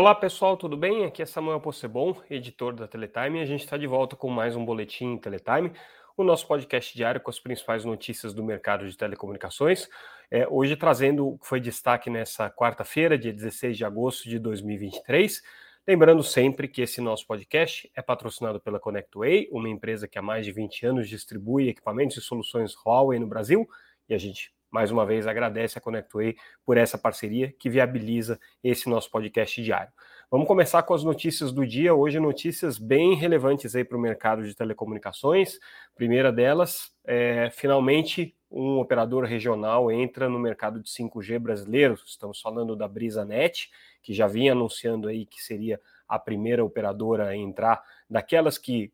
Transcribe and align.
Olá 0.00 0.14
pessoal, 0.14 0.56
tudo 0.56 0.78
bem? 0.78 1.04
Aqui 1.04 1.20
é 1.20 1.26
Samuel 1.26 1.60
Possebon, 1.60 2.16
editor 2.30 2.74
da 2.74 2.88
Teletime, 2.88 3.38
e 3.38 3.42
a 3.42 3.44
gente 3.44 3.64
está 3.64 3.76
de 3.76 3.86
volta 3.86 4.16
com 4.16 4.30
mais 4.30 4.56
um 4.56 4.64
Boletim 4.64 5.18
Teletime, 5.18 5.72
o 6.16 6.24
nosso 6.24 6.46
podcast 6.46 6.96
diário 6.96 7.20
com 7.20 7.28
as 7.28 7.38
principais 7.38 7.84
notícias 7.84 8.32
do 8.32 8.42
mercado 8.42 8.88
de 8.88 8.96
telecomunicações. 8.96 9.90
É, 10.30 10.48
hoje 10.48 10.74
trazendo 10.74 11.28
o 11.28 11.38
que 11.38 11.46
foi 11.46 11.60
destaque 11.60 12.08
nessa 12.08 12.48
quarta-feira, 12.48 13.18
dia 13.18 13.30
16 13.30 13.76
de 13.76 13.84
agosto 13.84 14.26
de 14.26 14.38
2023. 14.38 15.42
Lembrando 15.86 16.22
sempre 16.22 16.66
que 16.66 16.80
esse 16.80 17.02
nosso 17.02 17.26
podcast 17.26 17.90
é 17.94 18.00
patrocinado 18.00 18.58
pela 18.58 18.80
ConnectWay, 18.80 19.50
uma 19.52 19.68
empresa 19.68 20.08
que 20.08 20.18
há 20.18 20.22
mais 20.22 20.46
de 20.46 20.52
20 20.52 20.86
anos 20.86 21.10
distribui 21.10 21.68
equipamentos 21.68 22.16
e 22.16 22.22
soluções 22.22 22.74
Huawei 22.74 23.18
no 23.18 23.26
Brasil, 23.26 23.68
e 24.08 24.14
a 24.14 24.18
gente 24.18 24.50
mais 24.70 24.90
uma 24.90 25.04
vez 25.04 25.26
agradece 25.26 25.78
a 25.78 25.80
ConnectWay 25.80 26.36
por 26.64 26.76
essa 26.76 26.96
parceria 26.96 27.52
que 27.58 27.68
viabiliza 27.68 28.38
esse 28.62 28.88
nosso 28.88 29.10
podcast 29.10 29.62
diário. 29.62 29.92
Vamos 30.30 30.46
começar 30.46 30.82
com 30.84 30.94
as 30.94 31.02
notícias 31.02 31.50
do 31.50 31.66
dia. 31.66 31.92
Hoje, 31.92 32.20
notícias 32.20 32.78
bem 32.78 33.16
relevantes 33.16 33.74
aí 33.74 33.82
para 33.82 33.96
o 33.96 34.00
mercado 34.00 34.44
de 34.44 34.54
telecomunicações. 34.54 35.58
Primeira 35.96 36.30
delas, 36.30 36.92
é, 37.04 37.50
finalmente 37.50 38.36
um 38.50 38.78
operador 38.78 39.24
regional 39.24 39.90
entra 39.90 40.28
no 40.28 40.38
mercado 40.38 40.80
de 40.80 40.88
5G 40.88 41.38
brasileiro. 41.38 41.94
Estamos 42.04 42.40
falando 42.40 42.74
da 42.74 42.88
BrisaNet, 42.88 43.70
que 44.02 44.12
já 44.12 44.26
vinha 44.26 44.52
anunciando 44.52 45.08
aí 45.08 45.24
que 45.24 45.42
seria 45.42 45.80
a 46.08 46.18
primeira 46.18 46.64
operadora 46.64 47.28
a 47.28 47.36
entrar, 47.36 47.80
daquelas 48.10 48.58
que 48.58 48.92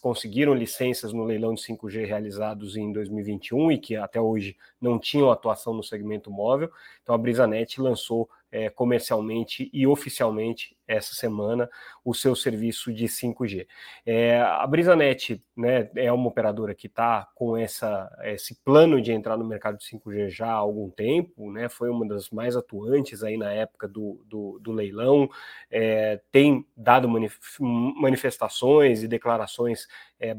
conseguiram 0.00 0.52
licenças 0.52 1.12
no 1.12 1.24
leilão 1.24 1.54
de 1.54 1.62
5G 1.62 2.04
realizados 2.04 2.76
em 2.76 2.92
2021 2.92 3.72
e 3.72 3.78
que 3.78 3.94
até 3.94 4.20
hoje 4.20 4.56
não 4.80 4.98
tinham 4.98 5.30
atuação 5.30 5.72
no 5.72 5.82
segmento 5.82 6.30
móvel. 6.30 6.70
Então 7.02 7.14
a 7.14 7.18
BrisaNet 7.18 7.80
lançou 7.80 8.28
é, 8.50 8.70
comercialmente 8.70 9.70
e 9.72 9.86
oficialmente 9.86 10.76
essa 10.86 11.14
semana 11.14 11.68
o 12.04 12.14
seu 12.14 12.34
serviço 12.34 12.92
de 12.92 13.04
5G. 13.04 13.66
É, 14.06 14.40
a 14.40 14.66
BrisaNet 14.66 15.42
né, 15.56 15.90
é 15.94 16.10
uma 16.10 16.28
operadora 16.28 16.74
que 16.74 16.86
está 16.86 17.28
com 17.34 17.56
essa, 17.56 18.10
esse 18.24 18.54
plano 18.62 19.00
de 19.00 19.12
entrar 19.12 19.36
no 19.36 19.44
mercado 19.44 19.76
de 19.76 19.84
5G 19.84 20.30
já 20.30 20.46
há 20.46 20.54
algum 20.54 20.90
tempo, 20.90 21.52
né, 21.52 21.68
foi 21.68 21.90
uma 21.90 22.06
das 22.06 22.30
mais 22.30 22.56
atuantes 22.56 23.22
aí 23.22 23.36
na 23.36 23.52
época 23.52 23.86
do, 23.86 24.24
do, 24.26 24.58
do 24.60 24.72
leilão, 24.72 25.28
é, 25.70 26.20
tem 26.32 26.66
dado 26.76 27.08
manifestações 27.58 29.02
e 29.02 29.08
declarações 29.08 29.86
é, 30.18 30.34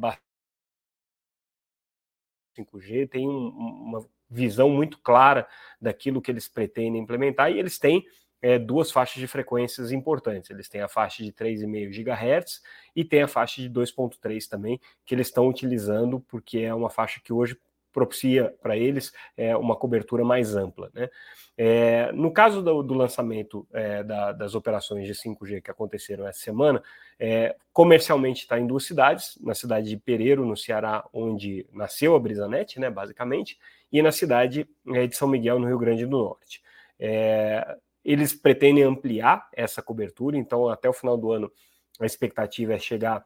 5G, 2.58 3.10
tem 3.10 3.28
um, 3.28 3.48
uma 3.50 4.06
visão 4.30 4.70
muito 4.70 5.00
clara 5.00 5.48
daquilo 5.82 6.22
que 6.22 6.32
eles 6.32 6.48
pretendem 6.48 7.02
implementar 7.02 7.52
e 7.52 7.60
eles 7.60 7.80
têm 7.80 8.06
é, 8.42 8.58
duas 8.58 8.92
faixas 8.92 9.20
de 9.20 9.28
frequências 9.28 9.92
importantes. 9.92 10.50
Eles 10.50 10.70
têm 10.70 10.82
a 10.82 10.88
faixa 10.88 11.24
de 11.24 11.32
3,5 11.32 11.90
GHz 11.90 12.62
e 12.96 13.04
tem 13.04 13.22
a 13.22 13.28
faixa 13.28 13.62
de 13.62 13.70
2,3 13.70 14.48
também, 14.48 14.80
que 15.06 15.14
eles 15.14 15.28
estão 15.28 15.48
utilizando 15.48 16.20
porque 16.22 16.60
é 16.60 16.74
uma 16.74 16.90
faixa 16.90 17.20
que 17.24 17.34
hoje 17.34 17.58
propicia 17.92 18.54
para 18.62 18.78
eles 18.78 19.12
é, 19.36 19.56
uma 19.58 19.76
cobertura 19.76 20.24
mais 20.24 20.56
ampla. 20.56 20.90
Né? 20.94 21.10
É, 21.58 22.12
no 22.12 22.32
caso 22.32 22.62
do, 22.62 22.84
do 22.84 22.94
lançamento 22.94 23.68
é, 23.74 24.04
da, 24.04 24.32
das 24.32 24.56
operações 24.56 25.08
de 25.08 25.14
5G 25.14 25.62
que 25.62 25.72
aconteceram 25.72 26.28
essa 26.28 26.40
semana, 26.40 26.82
é, 27.20 27.56
comercialmente 27.74 28.42
está 28.42 28.60
em 28.60 28.68
duas 28.68 28.86
cidades, 28.86 29.38
na 29.42 29.54
cidade 29.54 29.90
de 29.90 29.98
Pereiro, 29.98 30.46
no 30.46 30.56
Ceará, 30.56 31.04
onde 31.12 31.66
nasceu 31.74 32.16
a 32.16 32.20
Brisanet, 32.20 32.80
né, 32.80 32.90
basicamente, 32.90 33.58
e 33.92 34.02
na 34.02 34.12
cidade 34.12 34.68
é, 34.94 35.08
de 35.08 35.16
São 35.16 35.28
Miguel, 35.28 35.60
no 35.60 35.68
Rio 35.68 35.80
Grande 35.80 36.06
do 36.06 36.18
Norte. 36.18 36.62
É, 37.00 37.78
eles 38.04 38.34
pretendem 38.34 38.84
ampliar 38.84 39.48
essa 39.54 39.82
cobertura, 39.82 40.38
então 40.38 40.68
até 40.70 40.90
o 40.90 40.94
final 40.94 41.18
do 41.18 41.32
ano 41.32 41.52
a 42.00 42.06
expectativa 42.06 42.74
é 42.74 42.80
chegar 42.80 43.26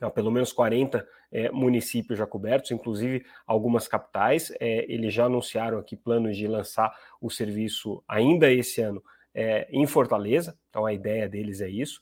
a 0.00 0.10
pelo 0.10 0.30
menos 0.30 0.52
40 0.52 1.06
é, 1.30 1.50
municípios 1.50 2.18
já 2.18 2.26
cobertos, 2.26 2.70
inclusive 2.70 3.24
algumas 3.46 3.86
capitais. 3.86 4.50
É, 4.58 4.90
eles 4.90 5.12
já 5.12 5.26
anunciaram 5.26 5.78
aqui 5.78 5.96
planos 5.96 6.36
de 6.36 6.46
lançar 6.46 6.92
o 7.20 7.30
serviço 7.30 8.02
ainda 8.08 8.50
esse 8.50 8.80
ano 8.80 9.02
é, 9.34 9.68
em 9.70 9.86
Fortaleza, 9.86 10.58
então 10.70 10.86
a 10.86 10.92
ideia 10.92 11.28
deles 11.28 11.60
é 11.60 11.68
isso. 11.68 12.00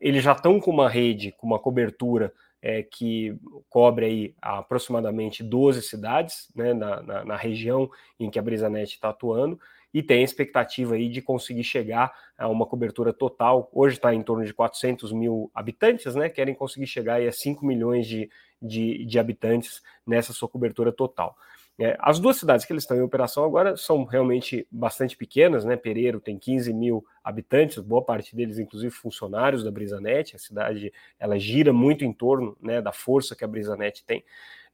Eles 0.00 0.24
já 0.24 0.32
estão 0.32 0.58
com 0.58 0.72
uma 0.72 0.88
rede, 0.88 1.30
com 1.30 1.46
uma 1.46 1.60
cobertura 1.60 2.32
é, 2.66 2.82
que 2.82 3.38
cobre 3.70 4.06
aí 4.06 4.34
aproximadamente 4.42 5.44
12 5.44 5.82
cidades 5.82 6.48
né, 6.52 6.74
na, 6.74 7.00
na, 7.00 7.24
na, 7.24 7.36
região 7.36 7.88
em 8.18 8.28
que 8.28 8.40
a 8.40 8.42
BrisaNet 8.42 8.92
está 8.92 9.10
atuando 9.10 9.56
e 9.94 10.02
tem 10.02 10.18
a 10.18 10.24
expectativa 10.24 10.96
aí 10.96 11.08
de 11.08 11.22
conseguir 11.22 11.62
chegar 11.62 12.12
a 12.36 12.48
uma 12.48 12.66
cobertura 12.66 13.12
total. 13.12 13.70
Hoje 13.72 13.94
está 13.94 14.12
em 14.12 14.20
torno 14.20 14.44
de 14.44 14.52
400 14.52 15.12
mil 15.12 15.48
habitantes, 15.54 16.16
né? 16.16 16.28
Querem 16.28 16.56
conseguir 16.56 16.88
chegar 16.88 17.14
aí 17.14 17.28
a 17.28 17.32
5 17.32 17.64
milhões 17.64 18.04
de, 18.04 18.28
de, 18.60 19.04
de 19.04 19.16
habitantes 19.16 19.80
nessa 20.04 20.32
sua 20.32 20.48
cobertura 20.48 20.90
total. 20.90 21.36
É, 21.78 21.94
as 22.00 22.18
duas 22.18 22.38
cidades 22.38 22.64
que 22.64 22.72
eles 22.72 22.84
estão 22.84 22.96
em 22.96 23.02
operação 23.02 23.44
agora 23.44 23.76
são 23.76 24.04
realmente 24.04 24.66
bastante 24.70 25.14
pequenas, 25.16 25.64
né? 25.64 25.76
Pereiro 25.76 26.20
tem 26.20 26.38
15 26.38 26.72
mil 26.72 27.04
habitantes, 27.22 27.78
boa 27.78 28.02
parte 28.02 28.34
deles, 28.34 28.58
inclusive, 28.58 28.90
funcionários 28.90 29.62
da 29.62 29.70
Brisanet. 29.70 30.34
A 30.34 30.38
cidade 30.38 30.92
ela 31.18 31.38
gira 31.38 31.72
muito 31.72 32.04
em 32.04 32.12
torno 32.12 32.56
né, 32.62 32.80
da 32.80 32.92
força 32.92 33.36
que 33.36 33.44
a 33.44 33.48
Brisanet 33.48 34.04
tem. 34.06 34.24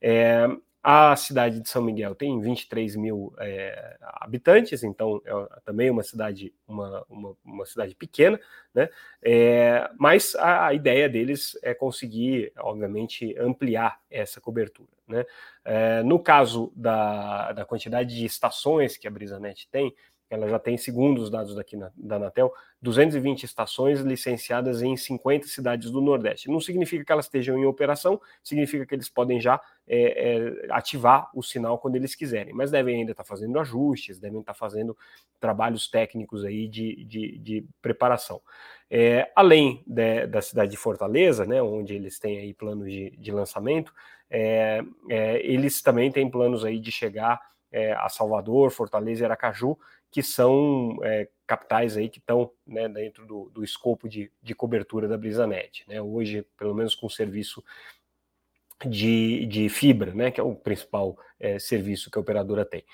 É, 0.00 0.48
a 0.82 1.14
cidade 1.14 1.60
de 1.60 1.68
São 1.68 1.80
Miguel 1.80 2.14
tem 2.14 2.40
23 2.40 2.96
mil 2.96 3.32
é, 3.38 3.96
habitantes, 4.00 4.82
então 4.82 5.22
é 5.24 5.60
também 5.64 5.88
uma 5.88 6.02
cidade, 6.02 6.52
uma, 6.66 7.04
uma, 7.08 7.36
uma 7.44 7.64
cidade 7.64 7.94
pequena, 7.94 8.40
né? 8.74 8.88
É, 9.22 9.88
mas 9.96 10.34
a, 10.34 10.66
a, 10.66 10.74
ideia 10.74 11.08
deles 11.08 11.56
é 11.62 11.72
conseguir, 11.72 12.52
obviamente, 12.58 13.36
ampliar 13.38 14.00
essa 14.10 14.40
cobertura. 14.40 14.88
Né? 15.06 15.24
É, 15.64 16.02
no 16.02 16.18
caso 16.18 16.72
da, 16.74 17.52
da 17.52 17.64
quantidade 17.64 18.16
de 18.16 18.24
estações 18.24 18.96
que 18.96 19.06
a 19.06 19.10
BrisaNet 19.10 19.68
tem, 19.70 19.94
ela 20.34 20.48
já 20.48 20.58
tem, 20.58 20.76
segundo 20.76 21.20
os 21.20 21.30
dados 21.30 21.54
daqui 21.54 21.76
na, 21.76 21.90
da 21.96 22.16
Anatel, 22.16 22.52
220 22.80 23.44
estações 23.44 24.00
licenciadas 24.00 24.82
em 24.82 24.96
50 24.96 25.46
cidades 25.46 25.90
do 25.90 26.00
Nordeste. 26.00 26.50
Não 26.50 26.60
significa 26.60 27.04
que 27.04 27.12
elas 27.12 27.26
estejam 27.26 27.58
em 27.58 27.64
operação, 27.64 28.20
significa 28.42 28.86
que 28.86 28.94
eles 28.94 29.08
podem 29.08 29.40
já 29.40 29.60
é, 29.86 30.36
é, 30.36 30.66
ativar 30.70 31.30
o 31.34 31.42
sinal 31.42 31.78
quando 31.78 31.96
eles 31.96 32.14
quiserem, 32.14 32.54
mas 32.54 32.70
devem 32.70 33.00
ainda 33.00 33.12
estar 33.12 33.24
fazendo 33.24 33.58
ajustes, 33.58 34.18
devem 34.18 34.40
estar 34.40 34.54
fazendo 34.54 34.96
trabalhos 35.40 35.88
técnicos 35.88 36.44
aí 36.44 36.68
de, 36.68 37.04
de, 37.04 37.38
de 37.38 37.66
preparação. 37.80 38.40
É, 38.90 39.30
além 39.34 39.82
de, 39.86 40.26
da 40.26 40.40
cidade 40.42 40.70
de 40.70 40.76
Fortaleza, 40.76 41.44
né, 41.44 41.62
onde 41.62 41.94
eles 41.94 42.18
têm 42.18 42.38
aí 42.38 42.54
planos 42.54 42.86
de, 42.86 43.10
de 43.16 43.32
lançamento, 43.32 43.92
é, 44.30 44.82
é, 45.10 45.46
eles 45.46 45.82
também 45.82 46.10
têm 46.10 46.30
planos 46.30 46.64
aí 46.64 46.78
de 46.78 46.90
chegar 46.90 47.40
é, 47.72 47.92
a 47.92 48.08
Salvador, 48.08 48.70
Fortaleza 48.70 49.22
e 49.22 49.24
Aracaju, 49.24 49.78
que 50.12 50.22
são 50.22 50.98
é, 51.02 51.26
capitais 51.46 51.96
aí 51.96 52.08
que 52.08 52.18
estão 52.18 52.50
né, 52.66 52.86
dentro 52.86 53.26
do, 53.26 53.50
do 53.50 53.64
escopo 53.64 54.06
de, 54.06 54.30
de, 54.42 54.54
cobertura 54.54 55.08
da 55.08 55.16
BrisaNet. 55.16 55.84
Né? 55.88 56.00
Hoje, 56.02 56.46
pelo 56.58 56.74
menos 56.74 56.94
com 56.94 57.08
serviço 57.08 57.64
de, 58.86 59.46
de 59.46 59.68
fibra, 59.70 60.12
né, 60.14 60.30
que 60.30 60.38
é 60.38 60.44
o 60.44 60.54
principal 60.54 61.16
é, 61.40 61.58
serviço 61.58 62.10
que 62.10 62.18
a 62.18 62.20
operadora 62.20 62.64
tem. 62.64 62.84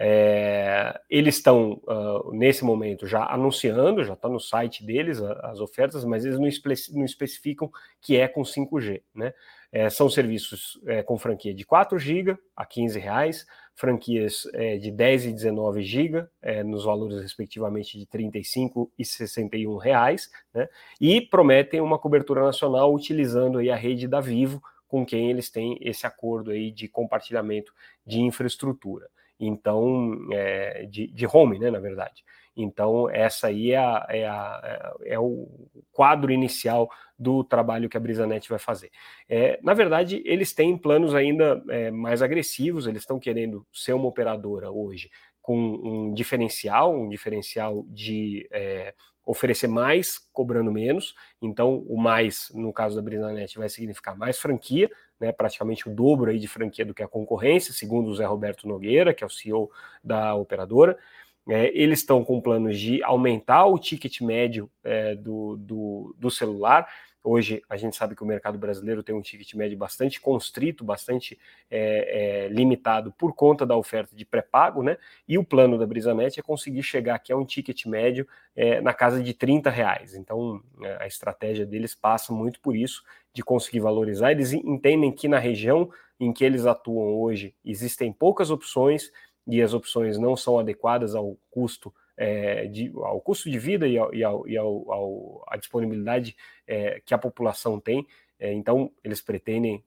É, 0.00 1.00
eles 1.10 1.38
estão, 1.38 1.72
uh, 1.88 2.32
nesse 2.32 2.64
momento, 2.64 3.04
já 3.04 3.24
anunciando, 3.24 4.04
já 4.04 4.12
está 4.12 4.28
no 4.28 4.38
site 4.38 4.86
deles 4.86 5.20
as 5.20 5.58
ofertas, 5.58 6.04
mas 6.04 6.24
eles 6.24 6.38
não, 6.38 6.46
espe 6.46 6.68
não 6.92 7.04
especificam 7.04 7.68
que 8.00 8.16
é 8.16 8.28
com 8.28 8.42
5G. 8.42 9.02
Né? 9.12 9.34
É, 9.72 9.90
são 9.90 10.08
serviços 10.08 10.80
é, 10.86 11.02
com 11.02 11.18
franquia 11.18 11.52
de 11.52 11.66
4 11.66 11.98
GB 11.98 12.38
a 12.54 12.64
15 12.64 12.96
reais, 13.00 13.44
franquias 13.78 14.42
é, 14.54 14.76
de 14.76 14.90
10 14.90 15.26
e 15.26 15.32
19 15.32 15.82
GB, 15.82 16.26
é, 16.42 16.64
nos 16.64 16.84
valores 16.84 17.22
respectivamente 17.22 17.96
de 17.96 18.06
35 18.06 18.90
e 18.98 19.04
61 19.04 19.76
reais, 19.76 20.28
né? 20.52 20.68
e 21.00 21.20
prometem 21.20 21.80
uma 21.80 21.96
cobertura 21.96 22.42
nacional 22.42 22.92
utilizando 22.92 23.58
aí 23.58 23.70
a 23.70 23.76
rede 23.76 24.08
da 24.08 24.20
Vivo, 24.20 24.60
com 24.88 25.06
quem 25.06 25.30
eles 25.30 25.48
têm 25.48 25.78
esse 25.80 26.06
acordo 26.06 26.50
aí 26.50 26.72
de 26.72 26.88
compartilhamento 26.88 27.72
de 28.04 28.20
infraestrutura 28.20 29.08
então 29.40 30.18
é, 30.32 30.84
de, 30.86 31.06
de 31.06 31.26
home, 31.26 31.58
né, 31.58 31.70
na 31.70 31.78
verdade. 31.78 32.24
Então 32.60 33.08
essa 33.08 33.46
aí 33.46 33.70
é, 33.70 33.76
a, 33.76 34.06
é, 34.08 34.26
a, 34.26 34.94
é, 35.04 35.18
o 35.18 35.48
quadro 35.92 36.32
inicial 36.32 36.90
do 37.18 37.44
trabalho 37.44 37.88
que 37.88 37.96
a 37.96 38.00
BrisaNet 38.00 38.48
vai 38.48 38.58
fazer. 38.58 38.90
É, 39.28 39.58
na 39.62 39.74
verdade, 39.74 40.22
eles 40.24 40.52
têm 40.52 40.76
planos 40.76 41.14
ainda 41.14 41.62
é, 41.68 41.90
mais 41.90 42.20
agressivos, 42.20 42.86
eles 42.86 43.02
estão 43.02 43.18
querendo 43.18 43.66
ser 43.72 43.92
uma 43.92 44.08
operadora 44.08 44.70
hoje 44.70 45.10
com 45.40 45.56
um 45.56 46.12
diferencial, 46.12 46.94
um 46.94 47.08
diferencial 47.08 47.84
de 47.88 48.46
é, 48.52 48.92
oferecer 49.24 49.68
mais 49.68 50.18
cobrando 50.32 50.72
menos. 50.72 51.14
Então, 51.40 51.84
o 51.86 51.96
mais, 51.96 52.50
no 52.54 52.72
caso 52.72 52.96
da 52.96 53.02
BrisaNet, 53.02 53.58
vai 53.58 53.68
significar 53.68 54.16
mais 54.16 54.38
franquia, 54.38 54.90
né, 55.20 55.32
praticamente 55.32 55.88
o 55.88 55.94
dobro 55.94 56.30
aí 56.30 56.38
de 56.38 56.48
franquia 56.48 56.84
do 56.84 56.94
que 56.94 57.02
a 57.02 57.08
concorrência, 57.08 57.74
segundo 57.74 58.08
o 58.08 58.14
Zé 58.14 58.24
Roberto 58.24 58.66
Nogueira, 58.66 59.12
que 59.12 59.22
é 59.22 59.26
o 59.26 59.30
CEO 59.30 59.70
da 60.02 60.34
operadora. 60.34 60.98
É, 61.48 61.70
eles 61.74 62.00
estão 62.00 62.22
com 62.22 62.40
planos 62.40 62.78
de 62.78 63.02
aumentar 63.02 63.64
o 63.66 63.78
ticket 63.78 64.20
médio 64.20 64.70
é, 64.84 65.14
do, 65.14 65.56
do, 65.56 66.14
do 66.18 66.30
celular. 66.30 66.86
Hoje 67.24 67.62
a 67.68 67.76
gente 67.76 67.96
sabe 67.96 68.14
que 68.14 68.22
o 68.22 68.26
mercado 68.26 68.58
brasileiro 68.58 69.02
tem 69.02 69.14
um 69.14 69.20
ticket 69.20 69.54
médio 69.54 69.76
bastante 69.76 70.20
constrito, 70.20 70.84
bastante 70.84 71.38
é, 71.70 72.44
é, 72.44 72.48
limitado 72.48 73.12
por 73.12 73.34
conta 73.34 73.66
da 73.66 73.76
oferta 73.76 74.14
de 74.14 74.24
pré-pago, 74.24 74.82
né? 74.82 74.96
E 75.26 75.36
o 75.36 75.44
plano 75.44 75.76
da 75.76 75.86
Brisanet 75.86 76.38
é 76.38 76.42
conseguir 76.42 76.82
chegar 76.82 77.16
aqui 77.16 77.32
a 77.32 77.36
um 77.36 77.44
ticket 77.44 77.86
médio 77.86 78.26
é, 78.54 78.80
na 78.80 78.94
casa 78.94 79.22
de 79.22 79.34
30 79.34 79.68
reais. 79.68 80.14
Então 80.14 80.62
é, 80.82 81.02
a 81.02 81.06
estratégia 81.06 81.66
deles 81.66 81.94
passa 81.94 82.32
muito 82.32 82.60
por 82.60 82.76
isso, 82.76 83.02
de 83.32 83.42
conseguir 83.42 83.80
valorizar. 83.80 84.30
Eles 84.30 84.52
entendem 84.52 85.10
que 85.10 85.28
na 85.28 85.38
região 85.38 85.90
em 86.20 86.32
que 86.32 86.44
eles 86.44 86.66
atuam 86.66 87.14
hoje 87.20 87.54
existem 87.64 88.12
poucas 88.12 88.50
opções 88.50 89.12
e 89.48 89.62
as 89.62 89.72
opções 89.72 90.18
não 90.18 90.36
são 90.36 90.58
adequadas 90.58 91.14
ao 91.14 91.36
custo 91.50 91.92
é, 92.16 92.66
de, 92.66 92.92
ao 92.96 93.20
custo 93.20 93.48
de 93.48 93.58
vida 93.58 93.86
e, 93.86 93.96
ao, 93.96 94.12
e, 94.12 94.22
ao, 94.22 94.48
e 94.48 94.56
ao, 94.56 94.92
ao, 94.92 95.44
a 95.48 95.56
disponibilidade 95.56 96.36
é, 96.66 97.00
que 97.04 97.14
a 97.14 97.18
população 97.18 97.80
tem. 97.80 98.06
É, 98.38 98.52
então, 98.52 98.92
eles 99.02 99.20
pretendem 99.20 99.82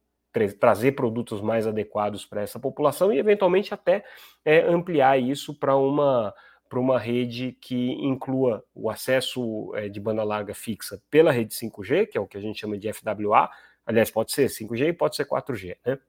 trazer 0.59 0.93
produtos 0.93 1.41
mais 1.41 1.67
adequados 1.67 2.25
para 2.25 2.41
essa 2.41 2.57
população 2.57 3.11
e, 3.11 3.19
eventualmente, 3.19 3.73
até 3.73 4.03
é, 4.45 4.61
ampliar 4.61 5.19
isso 5.21 5.53
para 5.53 5.75
uma 5.75 6.33
para 6.69 6.79
uma 6.79 6.97
rede 6.97 7.51
que 7.59 7.91
inclua 7.95 8.63
o 8.73 8.89
acesso 8.89 9.75
é, 9.75 9.89
de 9.89 9.99
banda 9.99 10.23
larga 10.23 10.53
fixa 10.53 11.03
pela 11.11 11.29
rede 11.29 11.53
5G, 11.53 12.07
que 12.07 12.17
é 12.17 12.21
o 12.21 12.25
que 12.25 12.37
a 12.37 12.39
gente 12.39 12.61
chama 12.61 12.77
de 12.77 12.93
FWA, 12.93 13.49
aliás, 13.85 14.09
pode 14.09 14.31
ser 14.31 14.47
5G 14.47 14.87
e 14.87 14.93
pode 14.93 15.17
ser 15.17 15.25
4G, 15.25 15.75
né? 15.85 15.99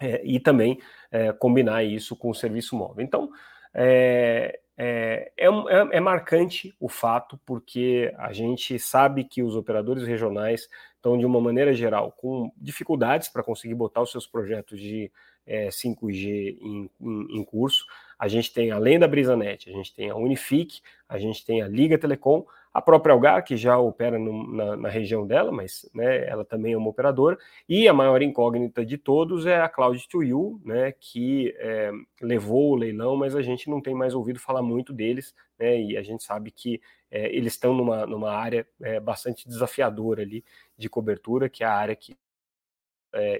É, 0.00 0.20
e 0.24 0.38
também 0.38 0.80
é, 1.10 1.32
combinar 1.32 1.82
isso 1.82 2.14
com 2.14 2.30
o 2.30 2.34
serviço 2.34 2.76
móvel. 2.76 3.04
Então, 3.04 3.30
é, 3.74 4.60
é, 4.80 5.32
é, 5.36 5.46
é, 5.46 5.88
é, 5.96 6.00
marcante 6.00 6.72
o 6.78 6.88
fato, 6.88 7.36
porque 7.44 8.14
a 8.16 8.32
gente 8.32 8.78
sabe 8.78 9.24
que 9.24 9.42
os 9.42 9.56
operadores 9.56 10.04
regionais 10.04 10.68
estão, 10.94 11.18
de 11.18 11.26
uma 11.26 11.40
maneira 11.40 11.74
geral, 11.74 12.12
com 12.12 12.52
dificuldades 12.56 13.28
para 13.28 13.42
conseguir 13.42 13.74
botar 13.74 14.02
os 14.02 14.12
seus 14.12 14.24
projetos 14.24 14.80
de 14.80 15.10
é, 15.44 15.68
5G 15.68 16.58
em, 16.60 16.90
em, 17.00 17.38
em, 17.40 17.44
curso. 17.44 17.84
A 18.16 18.28
gente 18.28 18.52
tem, 18.54 18.70
além 18.70 19.00
da 19.00 19.08
BrisaNet, 19.08 19.68
a 19.68 19.72
gente 19.72 19.92
tem 19.92 20.10
a 20.10 20.14
Unifique, 20.14 20.80
a 21.08 21.18
gente 21.18 21.44
tem 21.44 21.60
a 21.60 21.66
Liga 21.66 21.98
Telecom, 21.98 22.46
a 22.72 22.82
própria 22.82 23.12
Algar, 23.12 23.42
que 23.42 23.56
já 23.56 23.78
opera 23.78 24.18
no, 24.18 24.52
na, 24.52 24.76
na, 24.76 24.88
região 24.88 25.26
dela, 25.26 25.50
mas 25.50 25.88
né, 25.94 26.26
ela 26.28 26.44
também 26.44 26.72
é 26.72 26.76
uma 26.76 26.90
operadora, 26.90 27.38
e 27.68 27.88
a 27.88 27.92
maior 27.92 28.22
incógnita 28.22 28.84
de 28.84 28.98
todos 28.98 29.46
é 29.46 29.60
a 29.60 29.68
Cloud2U, 29.68 30.60
né, 30.64 30.92
que 30.92 31.54
é, 31.58 31.90
levou 32.20 32.72
o 32.72 32.76
leilão, 32.76 33.16
mas 33.16 33.34
a 33.34 33.42
gente 33.42 33.68
não 33.70 33.80
tem 33.80 33.94
mais 33.94 34.14
ouvido 34.14 34.38
falar 34.38 34.62
muito 34.62 34.92
deles, 34.92 35.34
né, 35.58 35.80
e 35.80 35.96
a 35.96 36.02
gente 36.02 36.22
sabe 36.22 36.50
que 36.50 36.80
é, 37.10 37.34
eles 37.34 37.54
estão 37.54 37.74
numa, 37.74 38.06
numa 38.06 38.32
área 38.32 38.66
é, 38.82 39.00
bastante 39.00 39.48
desafiadora 39.48 40.22
ali 40.22 40.44
de 40.76 40.88
cobertura, 40.88 41.48
que 41.48 41.64
é 41.64 41.66
a 41.66 41.74
área 41.74 41.96
que 41.96 42.16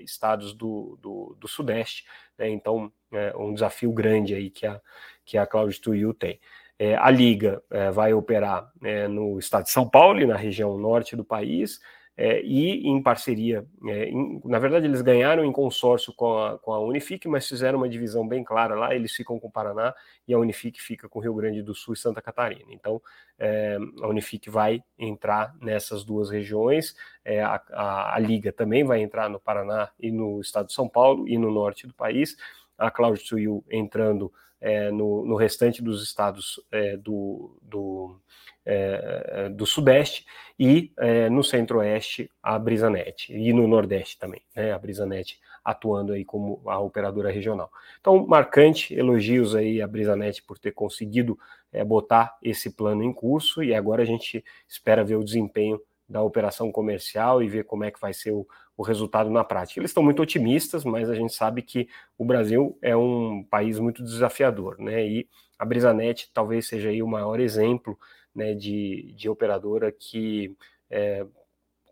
estados 0.00 0.54
do, 0.54 0.98
do, 1.00 1.36
do 1.38 1.46
Sudeste, 1.46 2.06
né, 2.38 2.48
então 2.48 2.90
é 3.12 3.36
um 3.36 3.52
desafio 3.52 3.92
grande 3.92 4.34
aí 4.34 4.50
que 4.50 4.66
a, 4.66 4.80
que 5.24 5.36
a 5.38 5.46
Cloud2U 5.46 6.14
tem. 6.14 6.40
É, 6.78 6.94
a 6.94 7.10
Liga 7.10 7.60
é, 7.70 7.90
vai 7.90 8.14
operar 8.14 8.70
é, 8.84 9.08
no 9.08 9.38
estado 9.38 9.64
de 9.64 9.70
São 9.70 9.88
Paulo 9.88 10.20
e 10.20 10.26
na 10.26 10.36
região 10.36 10.78
norte 10.78 11.16
do 11.16 11.24
país, 11.24 11.80
é, 12.20 12.42
e 12.42 12.88
em 12.88 13.00
parceria, 13.00 13.64
é, 13.86 14.08
em, 14.08 14.40
na 14.44 14.58
verdade 14.58 14.86
eles 14.86 15.00
ganharam 15.02 15.44
em 15.44 15.52
consórcio 15.52 16.12
com 16.12 16.36
a, 16.36 16.58
com 16.58 16.72
a 16.72 16.80
Unifique, 16.80 17.28
mas 17.28 17.46
fizeram 17.46 17.78
uma 17.78 17.88
divisão 17.88 18.26
bem 18.26 18.42
clara 18.42 18.74
lá, 18.74 18.92
eles 18.92 19.12
ficam 19.12 19.38
com 19.38 19.46
o 19.46 19.50
Paraná 19.52 19.94
e 20.26 20.34
a 20.34 20.38
Unifique 20.38 20.82
fica 20.82 21.08
com 21.08 21.20
o 21.20 21.22
Rio 21.22 21.34
Grande 21.34 21.62
do 21.62 21.76
Sul 21.76 21.94
e 21.94 21.96
Santa 21.96 22.20
Catarina. 22.20 22.72
Então 22.72 23.00
é, 23.38 23.78
a 24.02 24.08
Unifique 24.08 24.50
vai 24.50 24.82
entrar 24.98 25.54
nessas 25.60 26.02
duas 26.02 26.28
regiões, 26.28 26.96
a, 27.24 27.62
a, 27.72 28.16
a 28.16 28.18
Liga 28.18 28.52
também 28.52 28.82
vai 28.82 29.00
entrar 29.00 29.30
no 29.30 29.38
Paraná 29.38 29.88
e 30.00 30.10
no 30.10 30.40
estado 30.40 30.66
de 30.66 30.72
São 30.72 30.88
Paulo 30.88 31.28
e 31.28 31.38
no 31.38 31.52
norte 31.52 31.86
do 31.86 31.94
país, 31.94 32.36
a 32.78 32.90
Cloud 32.90 33.22
to 33.24 33.64
entrando 33.70 34.32
é, 34.60 34.90
no, 34.90 35.24
no, 35.24 35.36
restante 35.36 35.82
dos 35.82 36.02
estados 36.02 36.60
é, 36.72 36.96
do, 36.96 37.58
do, 37.62 38.20
é, 38.64 39.48
do, 39.50 39.66
Sudeste 39.66 40.26
e 40.58 40.92
é, 40.98 41.28
no 41.30 41.44
Centro-Oeste 41.44 42.30
a 42.42 42.58
Brisanet 42.58 43.32
e 43.32 43.52
no 43.52 43.68
Nordeste 43.68 44.18
também, 44.18 44.42
né, 44.54 44.72
a 44.72 44.78
Brisanet 44.78 45.38
atuando 45.64 46.12
aí 46.12 46.24
como 46.24 46.62
a 46.66 46.78
operadora 46.78 47.30
regional. 47.30 47.70
Então, 48.00 48.26
marcante, 48.26 48.94
elogios 48.94 49.54
aí 49.54 49.82
a 49.82 49.86
Brisanet 49.86 50.42
por 50.42 50.58
ter 50.58 50.72
conseguido 50.72 51.38
é, 51.72 51.84
botar 51.84 52.36
esse 52.42 52.70
plano 52.70 53.02
em 53.02 53.12
curso 53.12 53.62
e 53.62 53.74
agora 53.74 54.02
a 54.02 54.06
gente 54.06 54.44
espera 54.66 55.04
ver 55.04 55.16
o 55.16 55.24
desempenho 55.24 55.80
da 56.08 56.22
operação 56.22 56.72
comercial 56.72 57.42
e 57.42 57.48
ver 57.48 57.64
como 57.64 57.84
é 57.84 57.90
que 57.90 58.00
vai 58.00 58.14
ser 58.14 58.32
o, 58.32 58.46
o 58.78 58.82
resultado 58.84 59.28
na 59.28 59.42
prática. 59.42 59.80
Eles 59.80 59.90
estão 59.90 60.04
muito 60.04 60.22
otimistas, 60.22 60.84
mas 60.84 61.10
a 61.10 61.14
gente 61.14 61.34
sabe 61.34 61.62
que 61.62 61.88
o 62.16 62.24
Brasil 62.24 62.78
é 62.80 62.96
um 62.96 63.42
país 63.42 63.80
muito 63.80 64.04
desafiador, 64.04 64.78
né? 64.78 65.04
E 65.04 65.28
a 65.58 65.64
Brisanet 65.64 66.30
talvez 66.32 66.68
seja 66.68 66.88
aí 66.88 67.02
o 67.02 67.08
maior 67.08 67.40
exemplo 67.40 67.98
né, 68.32 68.54
de, 68.54 69.12
de 69.16 69.28
operadora 69.28 69.90
que 69.90 70.56
é, 70.88 71.26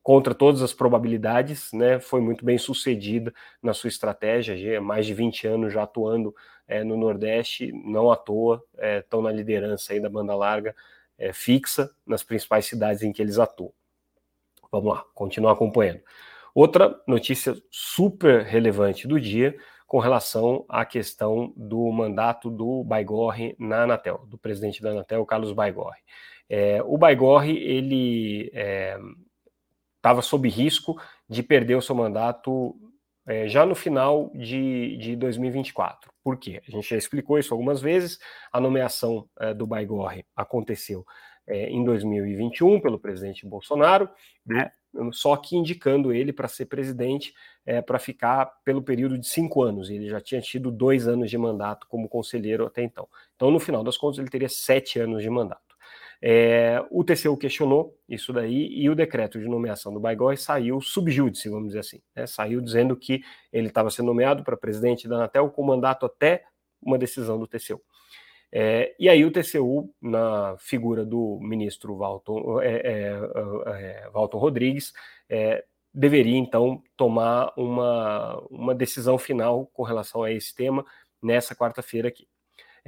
contra 0.00 0.32
todas 0.32 0.62
as 0.62 0.72
probabilidades, 0.72 1.72
né, 1.72 1.98
foi 1.98 2.20
muito 2.20 2.44
bem 2.44 2.56
sucedida 2.56 3.34
na 3.60 3.74
sua 3.74 3.88
estratégia, 3.88 4.80
mais 4.80 5.04
de 5.04 5.12
20 5.12 5.48
anos 5.48 5.72
já 5.72 5.82
atuando 5.82 6.32
é, 6.68 6.84
no 6.84 6.96
Nordeste, 6.96 7.72
não 7.72 8.12
à 8.12 8.16
toa, 8.16 8.62
estão 9.00 9.18
é, 9.18 9.22
na 9.24 9.32
liderança 9.32 9.92
aí 9.92 9.98
da 9.98 10.08
banda 10.08 10.36
larga 10.36 10.72
é, 11.18 11.32
fixa 11.32 11.90
nas 12.06 12.22
principais 12.22 12.66
cidades 12.66 13.02
em 13.02 13.12
que 13.12 13.20
eles 13.20 13.40
atuam. 13.40 13.72
Vamos 14.70 14.94
lá, 14.94 15.04
continuar 15.12 15.52
acompanhando. 15.52 16.00
Outra 16.56 16.98
notícia 17.06 17.54
super 17.70 18.42
relevante 18.42 19.06
do 19.06 19.20
dia 19.20 19.54
com 19.86 19.98
relação 19.98 20.64
à 20.70 20.86
questão 20.86 21.52
do 21.54 21.92
mandato 21.92 22.50
do 22.50 22.82
Baigorre 22.82 23.54
na 23.58 23.82
Anatel, 23.82 24.24
do 24.26 24.38
presidente 24.38 24.80
da 24.80 24.92
Anatel, 24.92 25.26
Carlos 25.26 25.52
Baigorre. 25.52 26.00
É, 26.48 26.82
o 26.82 26.96
Baigorre, 26.96 27.58
ele 27.58 28.50
estava 29.98 30.20
é, 30.20 30.22
sob 30.22 30.48
risco 30.48 30.98
de 31.28 31.42
perder 31.42 31.74
o 31.74 31.82
seu 31.82 31.94
mandato 31.94 32.74
é, 33.26 33.46
já 33.46 33.66
no 33.66 33.74
final 33.74 34.30
de, 34.34 34.96
de 34.96 35.14
2024. 35.14 36.10
Por 36.24 36.38
quê? 36.38 36.62
A 36.66 36.70
gente 36.70 36.88
já 36.88 36.96
explicou 36.96 37.38
isso 37.38 37.52
algumas 37.52 37.82
vezes. 37.82 38.18
A 38.50 38.58
nomeação 38.58 39.28
é, 39.38 39.52
do 39.52 39.66
Baigorre 39.66 40.24
aconteceu 40.34 41.04
é, 41.46 41.68
em 41.68 41.84
2021 41.84 42.80
pelo 42.80 42.98
presidente 42.98 43.46
Bolsonaro, 43.46 44.08
né? 44.44 44.70
Só 45.12 45.36
que 45.36 45.56
indicando 45.56 46.12
ele 46.12 46.32
para 46.32 46.48
ser 46.48 46.66
presidente 46.66 47.34
é, 47.64 47.82
para 47.82 47.98
ficar 47.98 48.46
pelo 48.64 48.82
período 48.82 49.18
de 49.18 49.26
cinco 49.26 49.62
anos. 49.62 49.90
Ele 49.90 50.08
já 50.08 50.20
tinha 50.20 50.40
tido 50.40 50.70
dois 50.70 51.08
anos 51.08 51.30
de 51.30 51.36
mandato 51.36 51.86
como 51.88 52.08
conselheiro 52.08 52.66
até 52.66 52.82
então. 52.82 53.08
Então, 53.34 53.50
no 53.50 53.58
final 53.58 53.82
das 53.82 53.96
contas, 53.96 54.18
ele 54.18 54.28
teria 54.28 54.48
sete 54.48 54.98
anos 54.98 55.22
de 55.22 55.30
mandato. 55.30 55.66
É, 56.20 56.82
o 56.90 57.04
TCU 57.04 57.36
questionou 57.36 57.94
isso 58.08 58.32
daí 58.32 58.68
e 58.72 58.88
o 58.88 58.94
decreto 58.94 59.38
de 59.38 59.46
nomeação 59.46 59.92
do 59.92 60.00
Baigói 60.00 60.36
saiu 60.36 60.80
subjúdice, 60.80 61.48
vamos 61.48 61.68
dizer 61.68 61.80
assim. 61.80 62.00
Né? 62.14 62.26
Saiu 62.26 62.60
dizendo 62.60 62.96
que 62.96 63.22
ele 63.52 63.68
estava 63.68 63.90
sendo 63.90 64.06
nomeado 64.06 64.42
para 64.42 64.56
presidente 64.56 65.06
da 65.06 65.16
Anatel 65.16 65.50
com 65.50 65.62
mandato 65.62 66.06
até 66.06 66.44
uma 66.80 66.96
decisão 66.96 67.38
do 67.38 67.46
TCU. 67.46 67.80
É, 68.58 68.94
e 68.98 69.06
aí 69.06 69.22
o 69.22 69.30
TCU, 69.30 69.94
na 70.00 70.56
figura 70.56 71.04
do 71.04 71.38
ministro 71.42 71.94
Walton, 71.94 72.58
é, 72.62 72.76
é, 72.76 73.20
é 73.66 74.10
Walton 74.14 74.38
Rodrigues, 74.38 74.94
é, 75.28 75.62
deveria 75.92 76.38
então 76.38 76.82
tomar 76.96 77.52
uma, 77.54 78.38
uma 78.50 78.74
decisão 78.74 79.18
final 79.18 79.66
com 79.74 79.82
relação 79.82 80.22
a 80.22 80.32
esse 80.32 80.54
tema 80.54 80.86
nessa 81.22 81.54
quarta-feira 81.54 82.08
aqui. 82.08 82.26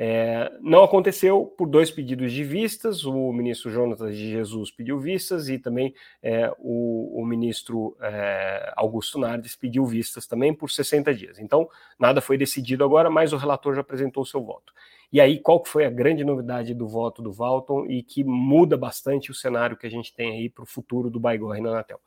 É, 0.01 0.53
não 0.61 0.85
aconteceu 0.85 1.45
por 1.45 1.67
dois 1.67 1.91
pedidos 1.91 2.31
de 2.31 2.45
vistas, 2.45 3.05
o 3.05 3.33
ministro 3.33 3.69
Jonatas 3.69 4.17
de 4.17 4.31
Jesus 4.31 4.71
pediu 4.71 5.01
vistas 5.01 5.49
e 5.49 5.59
também 5.59 5.93
é, 6.23 6.55
o, 6.61 7.21
o, 7.21 7.27
ministro 7.27 7.97
é, 8.01 8.73
Augusto 8.77 9.19
Nardes 9.19 9.57
pediu 9.57 9.85
vistas 9.85 10.25
também 10.25 10.55
por 10.55 10.71
60 10.71 11.13
dias. 11.13 11.41
Então, 11.41 11.69
nada 11.99 12.21
foi 12.21 12.39
decidido 12.39 12.85
agora, 12.85 13.11
mas 13.11 13.33
o 13.33 13.37
relator 13.37 13.75
já 13.75 13.81
apresentou 13.81 14.25
seu 14.25 14.41
voto. 14.41 14.73
E 15.13 15.21
aí, 15.21 15.41
qual 15.41 15.65
foi 15.65 15.85
a 15.85 15.91
grande 15.91 16.23
novidade 16.23 16.75
do 16.75 16.87
voto 16.87 17.21
do 17.21 17.33
Walton 17.33 17.87
e 17.87 18.01
que 18.01 18.23
muda 18.23 18.77
bastante 18.77 19.33
o 19.33 19.35
cenário 19.35 19.77
que 19.77 19.87
a 19.87 19.91
gente 19.91 20.15
tem 20.15 20.31
aí 20.31 20.49
para 20.49 20.63
o 20.63 20.67
futuro 20.67 21.11
do 21.11 21.19
Baigorre 21.19 21.61
na 21.61 21.71
Anatel? 21.71 21.99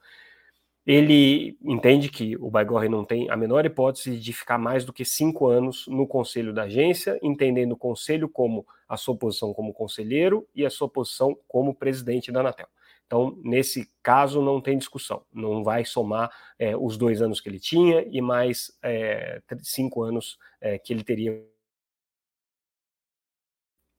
Ele 0.86 1.58
entende 1.62 2.10
que 2.10 2.36
o 2.38 2.50
Baigorre 2.50 2.90
não 2.90 3.06
tem 3.06 3.30
a 3.30 3.38
menor 3.38 3.66
hipótese 3.66 4.18
de 4.20 4.34
ficar 4.34 4.58
mais 4.58 4.84
do 4.84 4.92
que 4.92 5.06
cinco 5.06 5.48
anos 5.48 5.86
no 5.88 6.08
conselho 6.08 6.54
da 6.54 6.64
agência, 6.64 7.20
entendendo 7.22 7.74
o 7.74 7.78
conselho 7.78 8.28
como 8.28 8.66
a 8.90 8.98
sua 8.98 9.16
posição 9.16 9.54
como 9.54 9.74
conselheiro 9.74 10.48
e 10.56 10.66
a 10.66 10.72
sua 10.72 10.90
posição 10.90 11.38
como 11.48 11.76
presidente 11.76 12.32
da 12.32 12.40
Anatel. 12.40 12.68
Então, 13.06 13.38
nesse 13.44 13.92
caso, 14.02 14.42
não 14.42 14.60
tem 14.60 14.78
discussão. 14.78 15.24
Não 15.32 15.64
vai 15.64 15.86
somar 15.86 16.32
é, 16.58 16.76
os 16.76 16.98
dois 16.98 17.22
anos 17.22 17.40
que 17.40 17.50
ele 17.50 17.60
tinha 17.60 18.04
e 18.10 18.22
mais 18.22 18.72
é, 18.82 19.42
cinco 19.62 20.02
anos 20.02 20.40
é, 20.60 20.80
que 20.80 20.94
ele 20.94 21.04
teria 21.04 21.46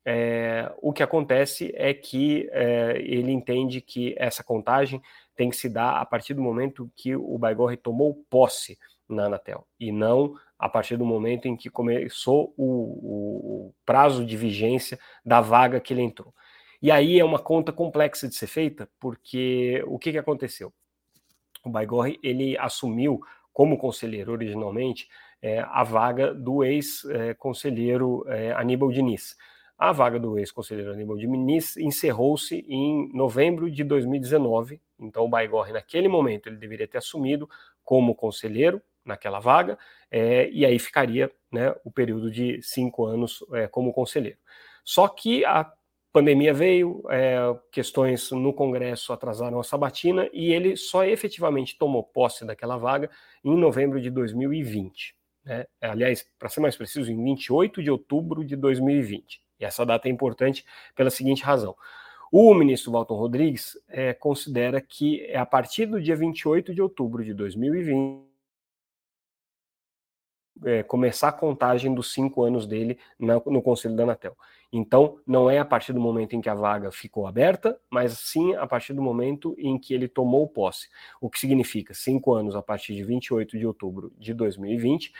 é, 0.05 0.73
o 0.79 0.93
que 0.93 1.03
acontece 1.03 1.73
é 1.77 1.95
que 1.95 2.49
é, 2.51 2.99
ele 2.99 3.31
entende 3.31 3.81
que 3.81 4.15
essa 4.19 4.43
contagem 4.43 5.01
tem 5.35 5.51
que 5.51 5.57
se 5.57 5.69
dar 5.69 6.01
a 6.01 6.07
partir 6.07 6.35
do 6.35 6.43
momento 6.43 6.91
que 6.95 7.17
o 7.17 7.39
Baigorre 7.39 7.77
tomou 7.77 8.15
posse 8.29 8.79
na 9.09 9.27
Anatel, 9.27 9.67
e 9.79 9.93
não 9.93 10.35
a 10.59 10.69
partir 10.69 10.97
do 10.97 11.05
momento 11.05 11.47
em 11.47 11.57
que 11.57 11.69
começou 11.69 12.55
o, 12.57 13.69
o 13.69 13.75
prazo 13.85 14.25
de 14.25 14.37
vigência 14.37 14.99
da 15.25 15.41
vaga 15.41 15.81
que 15.81 15.93
ele 15.93 16.03
entrou. 16.03 16.33
E 16.81 16.91
aí 16.91 17.19
é 17.19 17.25
uma 17.25 17.39
conta 17.39 17.73
complexa 17.73 18.29
de 18.29 18.35
ser 18.35 18.47
feita, 18.47 18.89
porque 18.99 19.83
o 19.87 19.99
que, 19.99 20.13
que 20.13 20.19
aconteceu? 20.19 20.73
O 21.65 21.71
Baigorre, 21.71 22.19
ele 22.23 22.57
assumiu 22.59 23.21
como 23.53 23.79
conselheiro 23.79 24.33
originalmente 24.33 25.09
é, 25.41 25.61
a 25.61 25.85
vaga 25.85 26.33
do 26.33 26.65
ex-conselheiro 26.65 28.25
é, 28.29 28.53
Aníbal 28.53 28.91
Diniz. 28.91 29.37
A 29.77 29.93
vaga 29.93 30.19
do 30.19 30.39
ex-conselheiro 30.39 30.93
Aníbal 30.93 31.17
Diniz 31.17 31.77
encerrou-se 31.77 32.65
em 32.69 33.11
novembro 33.13 33.71
de 33.71 33.83
2019, 33.83 34.81
então 35.03 35.25
o 35.25 35.29
Baigorre, 35.29 35.73
naquele 35.73 36.09
momento, 36.09 36.49
ele 36.49 36.57
deveria 36.57 36.89
ter 36.89 36.99
assumido 36.99 37.49
como 37.85 38.15
conselheiro 38.15 38.81
naquela 39.05 39.41
vaga, 39.41 39.79
é, 40.11 40.49
e 40.51 40.65
aí 40.65 40.79
ficaria 40.79 41.31
né, 41.51 41.75
o 41.85 41.91
período 41.91 42.31
de 42.31 42.61
cinco 42.63 43.05
anos 43.05 43.45
é, 43.53 43.67
como 43.67 43.93
conselheiro. 43.93 44.39
Só 44.85 45.09
que 45.09 45.45
a 45.45 45.71
pandemia 46.13 46.53
veio, 46.53 47.03
é, 47.11 47.37
questões 47.71 48.31
no 48.31 48.53
Congresso 48.53 49.13
atrasaram 49.13 49.59
a 49.59 49.65
sabatina 49.65 50.29
e 50.33 50.53
ele 50.53 50.77
só 50.77 51.05
efetivamente 51.05 51.77
tomou 51.79 52.05
posse 52.05 52.45
daquela 52.45 52.77
vaga 52.77 53.11
em 53.43 53.57
novembro 53.57 54.01
de 54.01 54.11
2020. 54.11 55.17
Né? 55.45 55.67
Aliás, 55.81 56.25
para 56.39 56.49
ser 56.49 56.61
mais 56.61 56.77
preciso, 56.77 57.11
em 57.11 57.25
28 57.25 57.83
de 57.83 57.91
outubro 57.91 58.45
de 58.45 58.55
2020. 58.55 59.43
E 59.59 59.65
essa 59.65 59.87
data 59.87 60.09
é 60.09 60.11
importante 60.11 60.65
pela 60.95 61.11
seguinte 61.11 61.43
razão. 61.43 61.75
O 62.35 62.55
ministro 62.55 62.93
Walton 62.93 63.15
Rodrigues 63.17 63.79
é, 63.87 64.15
considera 64.15 64.81
que 64.81 65.21
é 65.27 65.37
a 65.37 65.45
partir 65.45 65.85
do 65.85 66.01
dia 66.01 66.17
28 66.17 66.73
de 66.73 66.81
outubro 66.81 67.23
de 67.23 67.35
2020 67.35 68.23
é, 70.65 70.83
começar 70.83 71.29
a 71.29 71.33
contagem 71.33 71.95
dos 71.95 72.11
cinco 72.15 72.43
anos 72.43 72.67
dele 72.67 72.99
na, 73.19 73.35
no 73.35 73.61
Conselho 73.61 73.95
da 73.95 74.05
Anatel. 74.05 74.35
Então, 74.73 75.19
não 75.27 75.51
é 75.51 75.59
a 75.59 75.65
partir 75.65 75.93
do 75.93 76.01
momento 76.01 76.35
em 76.35 76.41
que 76.41 76.49
a 76.49 76.55
vaga 76.55 76.91
ficou 76.91 77.27
aberta, 77.27 77.79
mas 77.91 78.13
sim 78.19 78.55
a 78.55 78.67
partir 78.67 78.95
do 78.95 79.03
momento 79.03 79.55
em 79.59 79.79
que 79.79 79.93
ele 79.93 80.09
tomou 80.09 80.49
posse. 80.49 80.89
O 81.21 81.29
que 81.29 81.39
significa 81.39 81.93
cinco 81.93 82.33
anos 82.33 82.57
a 82.57 82.63
partir 82.63 82.95
de 82.95 83.05
28 83.05 83.59
de 83.59 83.67
outubro 83.67 84.11
de 84.17 84.33
2020, 84.33 85.13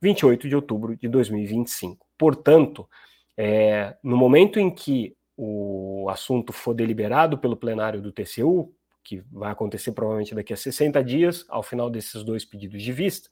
28 0.00 0.48
de 0.48 0.56
outubro 0.56 0.96
de 0.96 1.08
2025. 1.08 2.06
Portanto, 2.16 2.88
é, 3.36 3.98
no 4.02 4.16
momento 4.16 4.58
em 4.58 4.70
que 4.70 5.14
o 5.36 6.08
assunto 6.08 6.52
for 6.52 6.74
deliberado 6.74 7.38
pelo 7.38 7.56
plenário 7.56 8.00
do 8.00 8.12
TCU, 8.12 8.72
que 9.02 9.22
vai 9.30 9.52
acontecer 9.52 9.92
provavelmente 9.92 10.34
daqui 10.34 10.52
a 10.52 10.56
60 10.56 11.02
dias, 11.04 11.44
ao 11.48 11.62
final 11.62 11.90
desses 11.90 12.22
dois 12.22 12.44
pedidos 12.44 12.82
de 12.82 12.92
vista, 12.92 13.28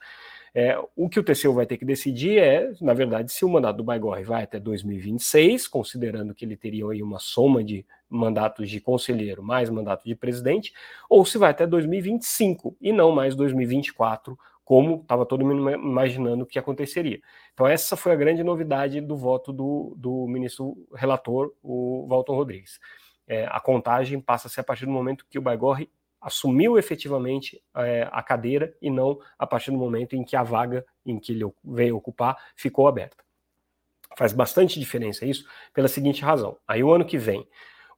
é, 0.55 0.79
o 0.95 1.09
que 1.09 1.19
o 1.19 1.23
TCU 1.23 1.55
vai 1.55 1.65
ter 1.65 1.79
que 1.79 1.85
decidir 1.85 2.39
é, 2.39 2.73
na 2.79 2.93
verdade, 2.93 3.33
se 3.33 3.43
o 3.43 3.49
mandato 3.49 3.79
do 3.79 3.85
Baigorre 3.85 4.23
vai 4.23 4.43
até 4.43 4.61
2026, 4.61 5.67
considerando 5.67 6.35
que 6.35 6.45
ele 6.45 6.57
teria 6.57 6.87
aí 6.91 7.03
uma 7.03 7.19
soma 7.19 7.65
de 7.65 7.87
mandatos 8.09 8.69
de 8.69 8.79
conselheiro 8.79 9.43
mais 9.43 9.71
mandato 9.71 10.05
de 10.05 10.15
presidente, 10.15 10.75
ou 11.09 11.25
se 11.25 11.39
vai 11.39 11.51
até 11.51 11.67
2025 11.67 12.77
e 12.83 12.93
não 12.93 13.13
mais 13.13 13.35
2024, 13.35 14.39
como 14.65 15.01
estava 15.03 15.27
todo 15.27 15.45
mundo 15.45 15.71
imaginando 15.71 16.47
que 16.47 16.59
aconteceria. 16.59 17.21
Então, 17.53 17.67
essa 17.67 17.97
foi 17.97 18.13
a 18.13 18.17
grande 18.17 18.43
novidade 18.43 19.01
do 19.01 19.17
voto 19.17 19.53
do, 19.53 19.95
do 19.97 20.27
ministro 20.29 20.77
relator, 20.95 21.53
o 21.63 22.07
Walton 22.09 22.35
Rodrigues. 22.35 22.79
É, 23.27 23.47
a 23.47 23.61
contagem 23.61 24.21
passa 24.21 24.49
a 24.49 24.51
ser 24.51 24.61
a 24.61 24.65
partir 24.65 24.87
do 24.87 24.93
momento 24.93 25.27
que 25.29 25.39
o 25.39 25.43
Baigorre 25.43 25.91
assumiu 26.21 26.79
efetivamente 26.79 27.61
é, 27.77 28.09
a 28.13 28.23
cadeira 28.23 28.73
e 28.81 28.89
não 28.89 29.19
a 29.37 29.47
partir 29.47 29.73
do 29.73 29.77
momento 29.77 30.15
em 30.15 30.25
que 30.25 30.37
a 30.37 30.43
vaga 30.43 30.87
em 31.05 31.19
que 31.19 31.33
ele 31.33 31.45
veio 31.65 31.97
ocupar 31.97 32.37
ficou 32.55 32.87
aberta. 32.87 33.25
Faz 34.17 34.33
bastante 34.33 34.79
diferença 34.79 35.27
isso 35.27 35.45
pela 35.73 35.89
seguinte 35.89 36.23
razão. 36.23 36.57
Aí 36.69 36.83
o 36.85 36.93
ano 36.93 37.05
que 37.05 37.19
vem, 37.19 37.49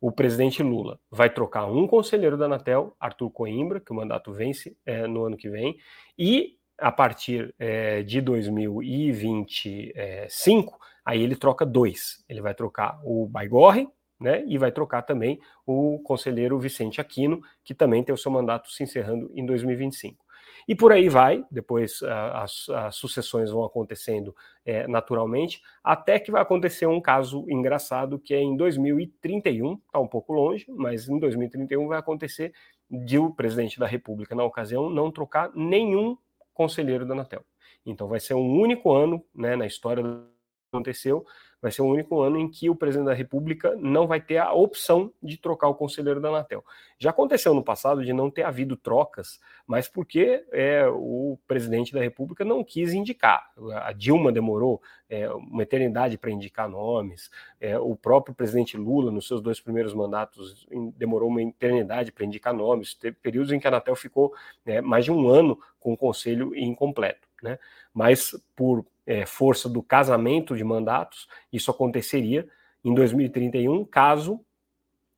o 0.04 0.12
presidente 0.12 0.62
Lula 0.62 1.00
vai 1.10 1.30
trocar 1.30 1.64
um 1.64 1.86
conselheiro 1.86 2.36
da 2.36 2.44
Anatel, 2.44 2.94
Arthur 3.00 3.30
Coimbra, 3.30 3.80
que 3.80 3.90
o 3.90 3.94
mandato 3.94 4.34
vence 4.34 4.76
é, 4.84 5.06
no 5.06 5.24
ano 5.24 5.34
que 5.34 5.48
vem, 5.48 5.78
e 6.18 6.58
a 6.78 6.92
partir 6.92 7.54
é, 7.58 8.02
de 8.02 8.20
2025, 8.20 10.78
aí 11.06 11.22
ele 11.22 11.34
troca 11.34 11.64
dois. 11.64 12.22
Ele 12.28 12.42
vai 12.42 12.54
trocar 12.54 13.00
o 13.02 13.26
Baigorre, 13.26 13.88
né? 14.20 14.44
E 14.46 14.58
vai 14.58 14.70
trocar 14.70 15.00
também 15.00 15.40
o 15.64 15.98
conselheiro 16.00 16.58
Vicente 16.58 17.00
Aquino, 17.00 17.40
que 17.64 17.72
também 17.72 18.04
tem 18.04 18.14
o 18.14 18.18
seu 18.18 18.30
mandato 18.30 18.70
se 18.70 18.82
encerrando 18.82 19.32
em 19.34 19.46
2025. 19.46 20.22
E 20.66 20.74
por 20.74 20.92
aí 20.92 21.08
vai, 21.08 21.44
depois 21.50 22.02
as, 22.02 22.68
as 22.68 22.96
sucessões 22.96 23.50
vão 23.50 23.64
acontecendo 23.64 24.34
é, 24.64 24.86
naturalmente, 24.86 25.62
até 25.82 26.18
que 26.18 26.30
vai 26.30 26.42
acontecer 26.42 26.86
um 26.86 27.00
caso 27.00 27.44
engraçado 27.48 28.18
que 28.18 28.34
é 28.34 28.40
em 28.40 28.56
2031, 28.56 29.74
está 29.74 29.98
um 29.98 30.08
pouco 30.08 30.32
longe, 30.32 30.66
mas 30.68 31.08
em 31.08 31.18
2031 31.18 31.86
vai 31.86 31.98
acontecer 31.98 32.52
de 32.90 33.18
o 33.18 33.30
presidente 33.30 33.78
da 33.78 33.86
República, 33.86 34.34
na 34.34 34.44
ocasião, 34.44 34.88
não 34.88 35.10
trocar 35.10 35.50
nenhum 35.54 36.16
conselheiro 36.52 37.06
da 37.06 37.14
Anatel. 37.14 37.44
Então 37.84 38.08
vai 38.08 38.20
ser 38.20 38.34
um 38.34 38.60
único 38.60 38.92
ano 38.92 39.22
né, 39.34 39.56
na 39.56 39.66
história 39.66 40.02
do 40.02 40.20
que 40.20 40.68
aconteceu 40.72 41.24
vai 41.64 41.72
ser 41.72 41.80
o 41.80 41.86
único 41.86 42.20
ano 42.20 42.38
em 42.38 42.46
que 42.46 42.68
o 42.68 42.76
presidente 42.76 43.06
da 43.06 43.14
República 43.14 43.74
não 43.76 44.06
vai 44.06 44.20
ter 44.20 44.36
a 44.36 44.52
opção 44.52 45.10
de 45.22 45.38
trocar 45.38 45.68
o 45.68 45.74
conselheiro 45.74 46.20
da 46.20 46.28
Anatel. 46.28 46.62
Já 46.98 47.08
aconteceu 47.08 47.54
no 47.54 47.64
passado 47.64 48.04
de 48.04 48.12
não 48.12 48.30
ter 48.30 48.42
havido 48.42 48.76
trocas, 48.76 49.40
mas 49.66 49.88
porque 49.88 50.44
é, 50.52 50.86
o 50.86 51.38
presidente 51.46 51.94
da 51.94 52.02
República 52.02 52.44
não 52.44 52.62
quis 52.62 52.92
indicar. 52.92 53.50
A 53.76 53.94
Dilma 53.94 54.30
demorou 54.30 54.82
é, 55.08 55.26
uma 55.30 55.62
eternidade 55.62 56.18
para 56.18 56.30
indicar 56.30 56.68
nomes, 56.68 57.30
é, 57.58 57.78
o 57.78 57.96
próprio 57.96 58.34
presidente 58.34 58.76
Lula, 58.76 59.10
nos 59.10 59.26
seus 59.26 59.40
dois 59.40 59.58
primeiros 59.58 59.94
mandatos, 59.94 60.66
demorou 60.98 61.30
uma 61.30 61.40
eternidade 61.40 62.12
para 62.12 62.26
indicar 62.26 62.52
nomes. 62.52 62.92
Teve 62.92 63.16
períodos 63.22 63.52
em 63.52 63.58
que 63.58 63.66
a 63.66 63.70
Anatel 63.70 63.96
ficou 63.96 64.34
né, 64.66 64.82
mais 64.82 65.06
de 65.06 65.10
um 65.10 65.26
ano 65.30 65.58
com 65.80 65.94
o 65.94 65.96
conselho 65.96 66.54
incompleto. 66.54 67.26
Né? 67.42 67.58
Mas 67.94 68.36
por 68.54 68.84
é, 69.06 69.26
força 69.26 69.68
do 69.68 69.82
casamento 69.82 70.56
de 70.56 70.64
mandatos, 70.64 71.28
isso 71.52 71.70
aconteceria 71.70 72.48
em 72.84 72.94
2031, 72.94 73.84
caso 73.84 74.44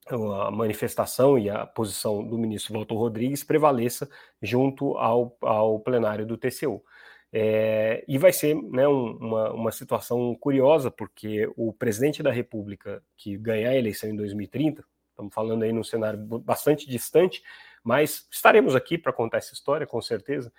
a 0.09 0.51
manifestação 0.53 1.37
e 1.37 1.51
a 1.51 1.67
posição 1.67 2.25
do 2.25 2.39
ministro 2.39 2.75
Walter 2.75 2.95
Rodrigues 2.95 3.43
prevaleça 3.43 4.09
junto 4.41 4.97
ao, 4.97 5.37
ao 5.41 5.81
plenário 5.81 6.25
do 6.25 6.37
TCU. 6.37 6.83
É, 7.33 8.05
e 8.07 8.17
vai 8.17 8.33
ser 8.33 8.55
né, 8.55 8.87
um, 8.87 9.17
uma, 9.17 9.53
uma 9.53 9.73
situação 9.73 10.35
curiosa, 10.37 10.91
porque 10.91 11.51
o 11.57 11.73
presidente 11.73 12.23
da 12.23 12.31
República 12.31 13.03
que 13.17 13.37
ganhar 13.37 13.71
a 13.71 13.77
eleição 13.77 14.09
em 14.09 14.17
2030, 14.17 14.85
estamos 15.11 15.35
falando 15.35 15.65
aí 15.65 15.73
num 15.73 15.83
cenário 15.83 16.19
bastante 16.19 16.89
distante, 16.89 17.43
mas 17.83 18.27
estaremos 18.31 18.77
aqui 18.77 18.97
para 18.97 19.13
contar 19.13 19.39
essa 19.39 19.55
história, 19.55 19.87
com 19.87 20.01
certeza. 20.01 20.53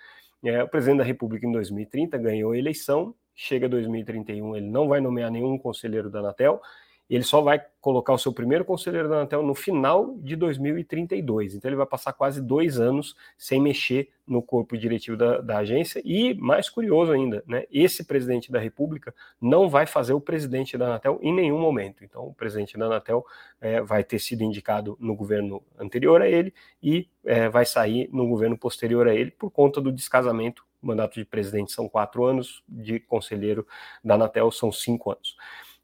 É, 0.44 0.62
o 0.62 0.68
presidente 0.68 0.98
da 0.98 1.04
República 1.04 1.46
em 1.46 1.52
2030 1.52 2.16
ganhou 2.18 2.52
a 2.52 2.58
eleição, 2.58 3.14
chega 3.34 3.68
2031, 3.68 4.56
ele 4.56 4.66
não 4.66 4.88
vai 4.88 5.00
nomear 5.00 5.30
nenhum 5.30 5.58
conselheiro 5.58 6.08
da 6.08 6.20
Anatel, 6.20 6.60
ele 7.08 7.24
só 7.24 7.40
vai 7.40 7.64
colocar 7.80 8.12
o 8.12 8.18
seu 8.18 8.32
primeiro 8.32 8.64
conselheiro 8.64 9.08
da 9.08 9.16
Anatel 9.16 9.42
no 9.42 9.54
final 9.54 10.14
de 10.18 10.36
2032. 10.36 11.54
Então 11.54 11.68
ele 11.68 11.76
vai 11.76 11.86
passar 11.86 12.12
quase 12.12 12.42
dois 12.42 12.78
anos 12.78 13.16
sem 13.36 13.60
mexer 13.60 14.10
no 14.26 14.42
corpo 14.42 14.76
diretivo 14.76 15.16
da, 15.16 15.40
da, 15.40 15.58
agência. 15.58 16.02
E 16.04 16.34
mais 16.34 16.68
curioso 16.68 17.12
ainda, 17.12 17.42
né? 17.46 17.64
Esse 17.72 18.04
presidente 18.04 18.52
da 18.52 18.58
República 18.58 19.14
não 19.40 19.70
vai 19.70 19.86
fazer 19.86 20.12
o 20.12 20.20
presidente 20.20 20.76
da 20.76 20.86
Anatel 20.86 21.18
em 21.22 21.32
nenhum 21.32 21.58
momento. 21.58 22.04
Então 22.04 22.26
o 22.26 22.34
presidente 22.34 22.76
da 22.76 22.86
Anatel 22.86 23.24
é, 23.60 23.80
vai 23.80 24.04
ter 24.04 24.18
sido 24.18 24.42
indicado 24.42 24.96
no 25.00 25.14
governo 25.14 25.62
anterior 25.78 26.20
a 26.20 26.28
ele 26.28 26.52
e 26.82 27.08
é, 27.24 27.48
vai 27.48 27.64
sair 27.64 28.10
no 28.12 28.28
governo 28.28 28.58
posterior 28.58 29.08
a 29.08 29.14
ele 29.14 29.30
por 29.30 29.50
conta 29.50 29.80
do 29.80 29.90
descasamento. 29.90 30.66
O 30.82 30.86
mandato 30.86 31.14
de 31.14 31.24
presidente 31.24 31.72
são 31.72 31.88
quatro 31.88 32.24
anos, 32.24 32.62
de 32.68 33.00
conselheiro 33.00 33.66
da 34.04 34.14
Anatel 34.14 34.50
são 34.50 34.70
cinco 34.70 35.10
anos. 35.10 35.36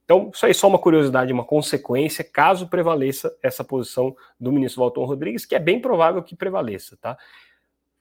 Então, 0.04 0.30
isso 0.34 0.44
aí 0.44 0.50
é 0.50 0.54
só 0.54 0.68
uma 0.68 0.78
curiosidade, 0.78 1.32
uma 1.32 1.44
consequência, 1.44 2.22
caso 2.22 2.68
prevaleça 2.68 3.34
essa 3.42 3.64
posição 3.64 4.14
do 4.38 4.52
ministro 4.52 4.82
Walton 4.82 5.04
Rodrigues, 5.04 5.46
que 5.46 5.54
é 5.54 5.58
bem 5.58 5.80
provável 5.80 6.22
que 6.22 6.36
prevaleça, 6.36 6.96
tá? 7.00 7.16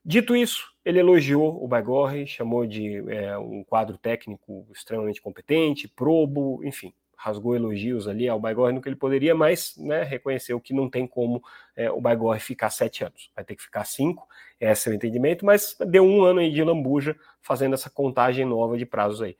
Dito 0.05 0.35
isso, 0.35 0.73
ele 0.83 0.99
elogiou 0.99 1.63
o 1.63 1.67
Baigorre, 1.67 2.27
chamou 2.27 2.65
de 2.67 2.97
é, 3.09 3.37
um 3.37 3.63
quadro 3.63 3.97
técnico 3.97 4.67
extremamente 4.75 5.21
competente, 5.21 5.87
probo, 5.87 6.59
enfim, 6.65 6.93
rasgou 7.15 7.55
elogios 7.55 8.05
ali 8.05 8.27
ao 8.27 8.37
Baigorre 8.37 8.73
no 8.73 8.81
que 8.81 8.89
ele 8.89 8.97
poderia, 8.97 9.33
mas 9.33 9.75
né, 9.77 10.03
reconheceu 10.03 10.59
que 10.59 10.73
não 10.73 10.89
tem 10.89 11.07
como 11.07 11.41
é, 11.73 11.89
o 11.89 12.01
Baigorre 12.01 12.41
ficar 12.41 12.69
sete 12.69 13.05
anos, 13.05 13.31
vai 13.33 13.45
ter 13.45 13.55
que 13.55 13.63
ficar 13.63 13.85
cinco, 13.85 14.27
esse 14.59 14.89
é 14.89 14.91
o 14.91 14.95
entendimento, 14.95 15.45
mas 15.45 15.77
deu 15.87 16.03
um 16.03 16.21
ano 16.21 16.41
aí 16.41 16.51
de 16.51 16.61
lambuja 16.61 17.15
fazendo 17.41 17.75
essa 17.75 17.89
contagem 17.89 18.43
nova 18.43 18.77
de 18.77 18.85
prazos 18.85 19.21
aí. 19.21 19.37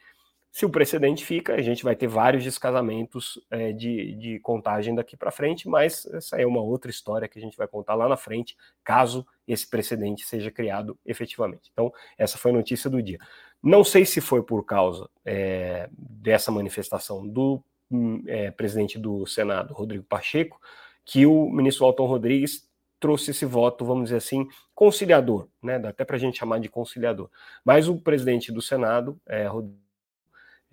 Se 0.54 0.68
o 0.68 0.70
precedente 0.70 1.26
fica, 1.26 1.56
a 1.56 1.62
gente 1.64 1.84
vai 1.84 1.96
ter 1.96 2.06
vários 2.06 2.44
descasamentos 2.44 3.44
é, 3.50 3.74
de, 3.74 4.14
de 4.14 4.40
contagem 4.40 4.94
daqui 4.94 5.18
para 5.18 5.32
frente, 5.32 5.68
mas 5.68 6.06
essa 6.06 6.40
é 6.40 6.46
uma 6.46 6.62
outra 6.62 6.92
história 6.92 7.28
que 7.28 7.40
a 7.40 7.42
gente 7.42 7.58
vai 7.58 7.68
contar 7.68 7.96
lá 7.96 8.08
na 8.08 8.16
frente, 8.16 8.56
caso 8.84 9.26
esse 9.48 9.68
precedente 9.68 10.24
seja 10.28 10.52
criado 10.52 10.96
efetivamente. 11.04 11.72
Então, 11.74 11.92
essa 12.20 12.38
foi 12.38 12.52
a 12.52 12.54
notícia 12.54 12.88
do 12.88 13.02
dia. 13.02 13.18
Não 13.64 13.84
sei 13.84 14.06
se 14.06 14.22
foi 14.22 14.44
por 14.44 14.64
causa 14.64 15.10
é, 15.26 15.90
dessa 15.98 16.52
manifestação 16.52 17.28
do 17.28 17.60
hum, 17.90 18.24
é, 18.28 18.52
presidente 18.52 19.00
do 19.00 19.26
Senado, 19.26 19.74
Rodrigo 19.74 20.04
Pacheco, 20.04 20.62
que 21.04 21.26
o 21.26 21.50
ministro 21.50 21.84
Alton 21.84 22.06
Rodrigues 22.06 22.70
trouxe 23.00 23.32
esse 23.32 23.44
voto, 23.44 23.84
vamos 23.84 24.04
dizer 24.04 24.18
assim, 24.18 24.48
conciliador, 24.76 25.48
né? 25.64 25.80
Dá 25.80 25.90
até 25.90 26.06
para 26.06 26.16
a 26.16 26.20
gente 26.20 26.38
chamar 26.38 26.60
de 26.60 26.70
conciliador. 26.70 27.28
Mas 27.66 27.90
o 27.90 27.98
presidente 27.98 28.52
do 28.52 28.62
Senado, 28.62 29.20
é, 29.28 29.48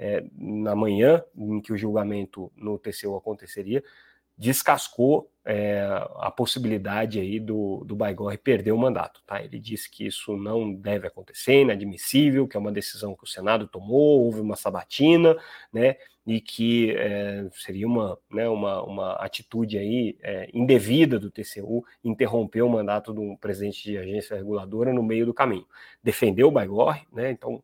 é, 0.00 0.24
na 0.34 0.74
manhã 0.74 1.22
em 1.36 1.60
que 1.60 1.74
o 1.74 1.76
julgamento 1.76 2.50
no 2.56 2.78
TCU 2.78 3.14
aconteceria, 3.14 3.84
descascou 4.36 5.30
é, 5.44 5.82
a 6.16 6.30
possibilidade 6.30 7.20
aí 7.20 7.38
do, 7.38 7.84
do 7.84 7.94
Baigorre 7.94 8.38
perder 8.38 8.72
o 8.72 8.78
mandato. 8.78 9.22
Tá? 9.26 9.42
Ele 9.44 9.58
disse 9.58 9.90
que 9.90 10.06
isso 10.06 10.34
não 10.38 10.72
deve 10.72 11.06
acontecer, 11.06 11.60
inadmissível, 11.60 12.48
que 12.48 12.56
é 12.56 12.60
uma 12.60 12.72
decisão 12.72 13.14
que 13.14 13.24
o 13.24 13.26
Senado 13.26 13.68
tomou, 13.68 14.24
houve 14.24 14.40
uma 14.40 14.56
sabatina, 14.56 15.36
né, 15.70 15.96
e 16.26 16.40
que 16.40 16.92
é, 16.96 17.46
seria 17.52 17.86
uma, 17.86 18.18
né, 18.30 18.48
uma, 18.48 18.82
uma 18.82 19.12
atitude 19.16 19.76
aí 19.76 20.16
é, 20.22 20.48
indevida 20.54 21.18
do 21.18 21.30
TCU 21.30 21.84
interromper 22.02 22.62
o 22.62 22.70
mandato 22.70 23.12
do 23.12 23.36
presidente 23.36 23.82
de 23.82 23.98
agência 23.98 24.36
reguladora 24.36 24.94
no 24.94 25.02
meio 25.02 25.26
do 25.26 25.34
caminho. 25.34 25.66
Defendeu 26.02 26.48
o 26.48 26.52
Baigorre, 26.52 27.06
né, 27.12 27.30
então 27.30 27.62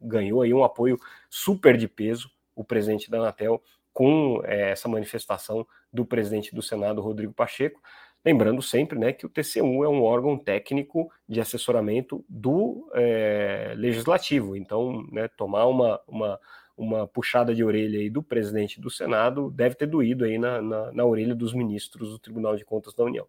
ganhou 0.00 0.42
aí 0.42 0.52
um 0.52 0.64
apoio 0.64 0.98
super 1.28 1.76
de 1.76 1.88
peso 1.88 2.30
o 2.54 2.64
presidente 2.64 3.10
da 3.10 3.18
Anatel 3.18 3.62
com 3.92 4.40
é, 4.44 4.70
essa 4.70 4.88
manifestação 4.88 5.66
do 5.92 6.04
presidente 6.04 6.54
do 6.54 6.62
Senado, 6.62 7.00
Rodrigo 7.00 7.32
Pacheco. 7.32 7.80
Lembrando 8.24 8.62
sempre 8.62 8.98
né, 8.98 9.12
que 9.12 9.26
o 9.26 9.28
TCU 9.28 9.84
é 9.84 9.88
um 9.88 10.02
órgão 10.02 10.36
técnico 10.38 11.10
de 11.28 11.40
assessoramento 11.40 12.24
do 12.28 12.90
é, 12.94 13.74
legislativo. 13.76 14.56
Então, 14.56 15.06
né, 15.12 15.28
tomar 15.28 15.66
uma, 15.66 16.00
uma, 16.08 16.40
uma 16.76 17.06
puxada 17.06 17.54
de 17.54 17.62
orelha 17.62 18.00
aí 18.00 18.08
do 18.08 18.22
presidente 18.22 18.80
do 18.80 18.90
Senado 18.90 19.50
deve 19.50 19.74
ter 19.74 19.86
doído 19.86 20.24
aí 20.24 20.38
na, 20.38 20.60
na, 20.62 20.92
na 20.92 21.04
orelha 21.04 21.34
dos 21.34 21.52
ministros 21.52 22.10
do 22.10 22.18
Tribunal 22.18 22.56
de 22.56 22.64
Contas 22.64 22.94
da 22.94 23.04
União. 23.04 23.26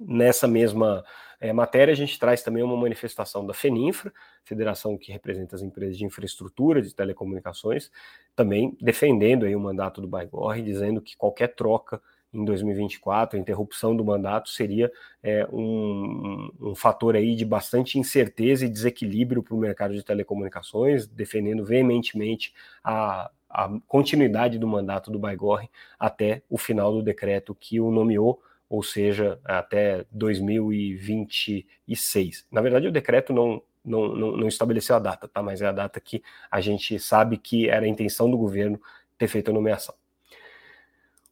Nessa 0.00 0.46
mesma 0.48 1.04
é, 1.40 1.52
matéria, 1.52 1.92
a 1.92 1.96
gente 1.96 2.18
traz 2.18 2.42
também 2.42 2.62
uma 2.62 2.76
manifestação 2.76 3.46
da 3.46 3.52
FENINFRA, 3.52 4.12
federação 4.44 4.96
que 4.96 5.12
representa 5.12 5.56
as 5.56 5.62
empresas 5.62 5.96
de 5.96 6.04
infraestrutura 6.04 6.80
de 6.80 6.94
telecomunicações, 6.94 7.90
também 8.34 8.76
defendendo 8.80 9.44
aí 9.44 9.54
o 9.54 9.60
mandato 9.60 10.00
do 10.00 10.08
Baigorre, 10.08 10.62
dizendo 10.62 11.00
que 11.00 11.16
qualquer 11.16 11.54
troca 11.54 12.00
em 12.34 12.44
2024, 12.44 13.38
a 13.38 13.40
interrupção 13.40 13.94
do 13.96 14.04
mandato 14.04 14.48
seria 14.48 14.90
é, 15.22 15.46
um, 15.52 16.50
um, 16.60 16.74
fator 16.74 17.14
aí 17.14 17.36
de 17.36 17.44
bastante 17.44 17.98
incerteza 17.98 18.66
e 18.66 18.68
desequilíbrio 18.68 19.42
para 19.42 19.54
o 19.54 19.58
mercado 19.58 19.94
de 19.94 20.02
telecomunicações, 20.02 21.06
defendendo 21.06 21.64
veementemente 21.64 22.52
a, 22.82 23.30
a 23.48 23.70
continuidade 23.86 24.58
do 24.58 24.66
mandato 24.66 25.12
do 25.12 25.18
Baigorre 25.18 25.70
até 25.96 26.42
o 26.50 26.58
final 26.58 26.92
do 26.92 27.02
decreto 27.02 27.54
que 27.54 27.78
o 27.78 27.90
nomeou 27.90 28.42
ou 28.68 28.82
seja, 28.82 29.38
até 29.44 30.04
2026. 30.10 32.46
Na 32.50 32.60
verdade, 32.60 32.88
o 32.88 32.92
decreto 32.92 33.32
não, 33.32 33.62
não, 33.84 34.08
não, 34.08 34.36
não, 34.36 34.48
estabeleceu 34.48 34.96
a 34.96 34.98
data, 34.98 35.28
tá? 35.28 35.42
mas 35.42 35.62
é 35.62 35.66
a 35.66 35.72
data 35.72 36.00
que 36.00 36.22
a 36.50 36.60
gente 36.60 36.98
sabe 36.98 37.36
que 37.36 37.68
era 37.68 37.84
a 37.84 37.88
intenção 37.88 38.30
do 38.30 38.36
governo 38.36 38.80
ter 39.16 39.28
feito 39.28 39.50
a 39.50 39.54
nomeação. 39.54 39.94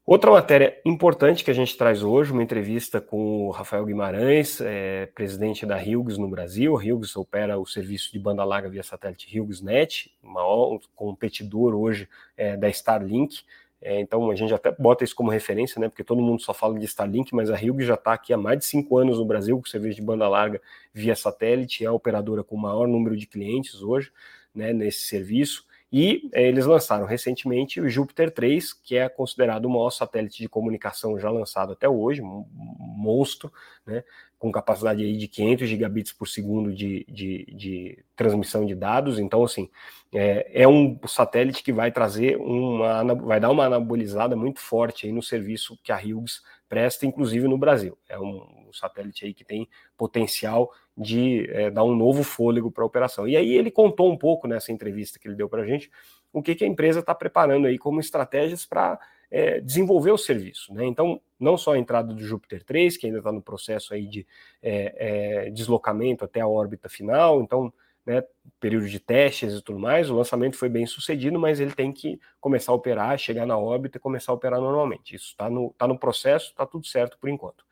Outra 0.04 0.32
matéria 0.32 0.80
importante 0.84 1.44
que 1.44 1.50
a 1.50 1.54
gente 1.54 1.76
traz 1.76 2.02
hoje, 2.02 2.32
uma 2.32 2.42
entrevista 2.42 3.00
com 3.00 3.46
o 3.46 3.50
Rafael 3.50 3.84
Guimarães, 3.84 4.60
é, 4.60 5.06
presidente 5.06 5.64
da 5.64 5.76
Hughes 5.76 6.18
no 6.18 6.28
Brasil. 6.28 6.76
A 6.76 7.20
opera 7.20 7.56
o 7.56 7.64
serviço 7.64 8.10
de 8.10 8.18
banda 8.18 8.42
larga 8.42 8.68
via 8.68 8.82
satélite 8.82 9.38
HughesNet, 9.38 10.12
maior 10.20 10.80
competidor 10.96 11.74
hoje 11.74 12.08
é, 12.36 12.56
da 12.56 12.68
Starlink. 12.68 13.44
É, 13.82 14.00
então 14.00 14.30
a 14.30 14.36
gente 14.36 14.54
até 14.54 14.70
bota 14.70 15.02
isso 15.02 15.14
como 15.14 15.28
referência, 15.30 15.80
né? 15.80 15.88
Porque 15.88 16.04
todo 16.04 16.22
mundo 16.22 16.40
só 16.40 16.54
fala 16.54 16.78
de 16.78 16.84
Starlink, 16.84 17.34
mas 17.34 17.50
a 17.50 17.56
Hughes 17.56 17.86
já 17.86 17.94
está 17.94 18.12
aqui 18.12 18.32
há 18.32 18.36
mais 18.36 18.58
de 18.58 18.64
cinco 18.64 18.96
anos 18.96 19.18
no 19.18 19.24
Brasil 19.24 19.58
com 19.58 19.66
serviço 19.66 19.96
de 19.96 20.02
banda 20.02 20.28
larga 20.28 20.60
via 20.94 21.16
satélite, 21.16 21.84
é 21.84 21.88
a 21.88 21.92
operadora 21.92 22.44
com 22.44 22.54
o 22.54 22.60
maior 22.60 22.86
número 22.86 23.16
de 23.16 23.26
clientes 23.26 23.82
hoje, 23.82 24.12
né? 24.54 24.72
Nesse 24.72 25.00
serviço. 25.00 25.66
E 25.92 26.30
é, 26.32 26.48
eles 26.48 26.64
lançaram 26.64 27.04
recentemente 27.04 27.80
o 27.80 27.88
Júpiter 27.88 28.30
3, 28.30 28.72
que 28.72 28.96
é 28.96 29.08
considerado 29.08 29.66
o 29.66 29.70
maior 29.70 29.90
satélite 29.90 30.38
de 30.38 30.48
comunicação 30.48 31.18
já 31.18 31.28
lançado 31.28 31.72
até 31.72 31.86
hoje, 31.88 32.22
um 32.22 32.46
monstro, 32.54 33.52
né? 33.84 34.04
Com 34.42 34.50
capacidade 34.50 35.04
aí 35.04 35.16
de 35.16 35.28
500 35.28 35.68
gigabits 35.68 36.12
por 36.12 36.26
segundo 36.26 36.74
de, 36.74 37.06
de, 37.08 37.46
de 37.54 38.04
transmissão 38.16 38.66
de 38.66 38.74
dados. 38.74 39.20
Então, 39.20 39.44
assim, 39.44 39.70
é, 40.12 40.62
é, 40.62 40.66
um 40.66 40.98
satélite 41.06 41.62
que 41.62 41.72
vai 41.72 41.92
trazer 41.92 42.36
uma, 42.38 43.14
vai 43.14 43.38
dar 43.38 43.50
uma 43.50 43.66
anabolizada 43.66 44.34
muito 44.34 44.58
forte 44.58 45.06
aí 45.06 45.12
no 45.12 45.22
serviço 45.22 45.78
que 45.80 45.92
a 45.92 45.96
Hughes 45.96 46.42
presta, 46.68 47.06
inclusive 47.06 47.46
no 47.46 47.56
Brasil. 47.56 47.96
É 48.08 48.18
um, 48.18 48.68
satélite 48.72 49.26
aí 49.26 49.32
que 49.32 49.44
tem 49.44 49.68
potencial 49.96 50.72
de 50.98 51.48
é, 51.50 51.70
dar 51.70 51.84
um 51.84 51.94
novo 51.94 52.24
fôlego 52.24 52.68
para 52.68 52.82
a 52.82 52.86
operação. 52.86 53.28
E 53.28 53.36
aí 53.36 53.54
ele 53.54 53.70
contou 53.70 54.10
um 54.10 54.18
pouco 54.18 54.48
nessa 54.48 54.72
entrevista 54.72 55.20
que 55.20 55.28
ele 55.28 55.36
deu 55.36 55.48
para 55.48 55.62
a 55.62 55.66
gente 55.66 55.88
o 56.32 56.42
que, 56.42 56.56
que 56.56 56.64
a 56.64 56.66
empresa 56.66 56.98
está 56.98 57.14
preparando 57.14 57.68
aí 57.68 57.78
como 57.78 58.00
estratégias 58.00 58.66
para 58.66 58.98
é, 59.32 59.60
desenvolver 59.60 60.10
o 60.10 60.18
serviço. 60.18 60.72
Né? 60.74 60.84
Então, 60.84 61.18
não 61.40 61.56
só 61.56 61.72
a 61.72 61.78
entrada 61.78 62.12
do 62.12 62.22
Júpiter 62.22 62.62
3, 62.62 62.98
que 62.98 63.06
ainda 63.06 63.18
está 63.18 63.32
no 63.32 63.40
processo 63.40 63.94
aí 63.94 64.06
de 64.06 64.26
é, 64.62 65.46
é, 65.46 65.50
deslocamento 65.50 66.22
até 66.22 66.40
a 66.40 66.46
órbita 66.46 66.86
final, 66.86 67.40
então, 67.40 67.72
né, 68.04 68.22
período 68.60 68.88
de 68.88 69.00
testes 69.00 69.54
e 69.54 69.62
tudo 69.62 69.78
mais, 69.78 70.10
o 70.10 70.16
lançamento 70.16 70.56
foi 70.56 70.68
bem 70.68 70.84
sucedido, 70.84 71.38
mas 71.40 71.60
ele 71.60 71.72
tem 71.72 71.90
que 71.90 72.20
começar 72.38 72.72
a 72.72 72.74
operar, 72.74 73.16
chegar 73.18 73.46
na 73.46 73.56
órbita 73.56 73.96
e 73.96 74.00
começar 74.00 74.32
a 74.32 74.34
operar 74.34 74.60
normalmente. 74.60 75.16
Isso 75.16 75.28
está 75.28 75.48
no, 75.48 75.74
tá 75.78 75.88
no 75.88 75.98
processo, 75.98 76.50
está 76.50 76.66
tudo 76.66 76.86
certo 76.86 77.16
por 77.18 77.30
enquanto. 77.30 77.64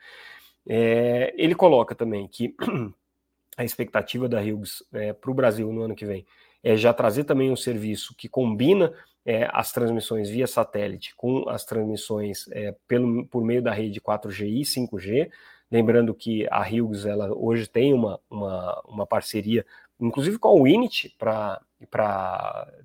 É, 0.67 1.35
ele 1.37 1.55
coloca 1.55 1.95
também 1.95 2.27
que 2.27 2.55
a 3.55 3.65
expectativa 3.65 4.27
da 4.27 4.41
Hughes 4.41 4.83
é, 4.95 5.13
para 5.13 5.31
o 5.31 5.35
Brasil 5.35 5.71
no 5.71 5.83
ano 5.83 5.95
que 5.95 6.07
vem 6.07 6.25
é 6.63 6.77
já 6.77 6.93
trazer 6.93 7.25
também 7.25 7.51
um 7.51 7.57
serviço 7.57 8.15
que 8.17 8.29
combina 8.29 8.93
é, 9.25 9.49
as 9.53 9.73
transmissões 9.73 10.29
via 10.29 10.47
satélite 10.47 11.15
com 11.15 11.49
as 11.49 11.65
transmissões 11.65 12.47
é, 12.53 12.75
pelo, 12.89 13.27
por 13.27 13.45
meio 13.45 13.63
da 13.63 13.73
rede 13.73 14.01
4G 14.01 14.47
e 14.47 14.63
5G. 14.63 15.31
Lembrando 15.71 16.15
que 16.15 16.47
a 16.51 16.63
Hughes 16.63 17.07
ela 17.07 17.33
hoje 17.33 17.69
tem 17.69 17.95
uma, 17.95 18.19
uma, 18.29 18.83
uma 18.89 19.07
parceria, 19.07 19.65
inclusive 20.01 20.37
com 20.39 20.49
a 20.49 20.63
Winit, 20.63 21.15
para 21.19 21.61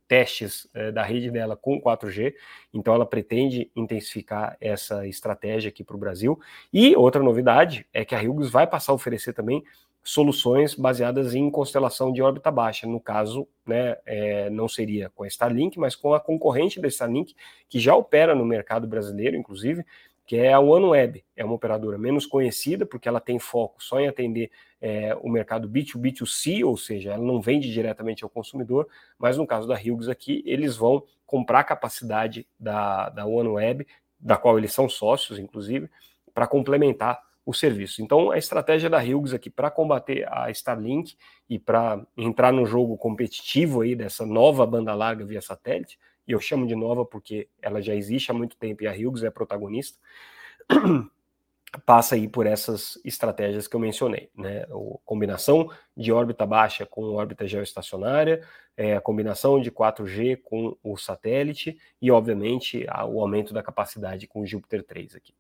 testes 0.08 0.68
é, 0.74 0.92
da 0.92 1.02
rede 1.02 1.32
dela 1.32 1.58
com 1.58 1.82
4G. 1.82 2.36
Então 2.72 2.94
ela 2.94 3.06
pretende 3.06 3.72
intensificar 3.76 4.56
essa 4.62 5.08
estratégia 5.08 5.70
aqui 5.70 5.84
para 5.84 5.96
o 5.96 6.00
Brasil. 6.00 6.40
E 6.72 6.96
outra 6.96 7.24
novidade 7.24 7.88
é 7.92 8.06
que 8.06 8.14
a 8.14 8.22
Hughes 8.22 8.50
vai 8.50 8.68
passar 8.68 8.92
a 8.92 8.96
oferecer 8.96 9.34
também 9.34 9.64
soluções 10.06 10.76
baseadas 10.76 11.34
em 11.34 11.50
constelação 11.50 12.14
de 12.14 12.22
órbita 12.22 12.52
baixa. 12.52 12.86
No 12.86 13.00
caso, 13.00 13.48
né, 13.66 13.98
é, 14.06 14.52
não 14.52 14.70
seria 14.70 15.10
com 15.10 15.24
a 15.24 15.28
Starlink, 15.28 15.80
mas 15.80 15.96
com 15.96 16.14
a 16.14 16.20
concorrente 16.20 16.80
da 16.80 16.88
Starlink, 16.88 17.36
que 17.68 17.80
já 17.80 17.96
opera 17.96 18.36
no 18.36 18.46
mercado 18.46 18.86
brasileiro, 18.86 19.36
inclusive, 19.36 19.84
que 20.24 20.38
é 20.38 20.54
a 20.54 20.60
OneWeb. 20.60 21.26
É 21.36 21.44
uma 21.44 21.56
operadora 21.56 21.98
menos 21.98 22.28
conhecida, 22.28 22.86
porque 22.86 23.10
ela 23.10 23.20
tem 23.20 23.40
foco 23.40 23.84
só 23.84 24.00
em 24.00 24.08
atender 24.08 24.52
é, 24.80 25.18
o 25.22 25.28
mercado 25.28 25.68
B2B2C, 25.68 26.64
ou 26.64 26.78
seja, 26.78 27.14
ela 27.14 27.24
não 27.24 27.42
vende 27.42 27.74
diretamente 27.74 28.24
ao 28.24 28.30
consumidor, 28.30 28.88
mas 29.18 29.38
no 29.38 29.48
caso 29.48 29.68
da 29.68 29.74
Hughes 29.74 30.08
aqui, 30.08 30.44
eles 30.46 30.78
vão 30.78 31.04
comprar 31.26 31.64
capacidade 31.64 32.48
da, 32.60 33.10
da 33.10 33.26
OneWeb, 33.26 33.88
da 34.20 34.38
qual 34.38 34.60
eles 34.60 34.72
são 34.72 34.88
sócios, 34.88 35.40
inclusive, 35.40 35.90
para 36.32 36.46
complementar 36.46 37.20
o 37.46 37.54
serviço. 37.54 38.02
Então, 38.02 38.32
a 38.32 38.38
estratégia 38.38 38.90
da 38.90 38.98
Hughes 38.98 39.34
aqui 39.34 39.50
para 39.50 39.70
combater 39.70 40.28
a 40.32 40.50
Starlink 40.50 41.16
e 41.48 41.60
para 41.60 42.06
entrar 42.18 42.52
no 42.52 42.66
jogo 42.66 42.98
competitivo 42.98 43.82
aí 43.82 43.96
dessa 43.96 44.26
nova 44.26 44.66
banda 44.66 44.96
larga 44.96 45.24
via 45.24 45.42
satélite, 45.42 46.00
e 46.28 46.32
eu 46.32 46.40
chamo 46.40 46.66
de 46.66 46.76
nova 46.76 47.06
porque 47.06 47.48
ela 47.62 47.82
já 47.82 47.94
existe 47.94 48.32
há 48.32 48.34
muito 48.34 48.58
tempo 48.58 48.84
e 48.84 48.88
a 48.88 48.92
Hughes 48.92 49.24
é 49.24 49.30
protagonista, 49.30 50.00
passa 51.86 52.16
aí 52.16 52.28
por 52.28 52.48
essas 52.48 53.00
estratégias 53.04 53.68
que 53.68 53.76
eu 53.76 53.80
mencionei, 53.80 54.30
né? 54.36 54.64
A 54.64 54.98
combinação 55.04 55.70
de 55.96 56.12
órbita 56.12 56.46
baixa 56.46 56.86
com 56.86 57.14
órbita 57.14 57.46
geoestacionária, 57.46 58.42
é, 58.78 58.96
a 58.96 59.02
combinação 59.02 59.60
de 59.60 59.72
4G 59.72 60.42
com 60.42 60.76
o 60.82 60.98
satélite 60.98 61.78
e, 62.02 62.10
obviamente, 62.10 62.86
a, 62.88 63.06
o 63.06 63.22
aumento 63.22 63.54
da 63.54 63.62
capacidade 63.62 64.26
com 64.26 64.42
o 64.42 64.48
Júpiter 64.48 64.84
3 64.84 65.16
aqui. 65.16 65.34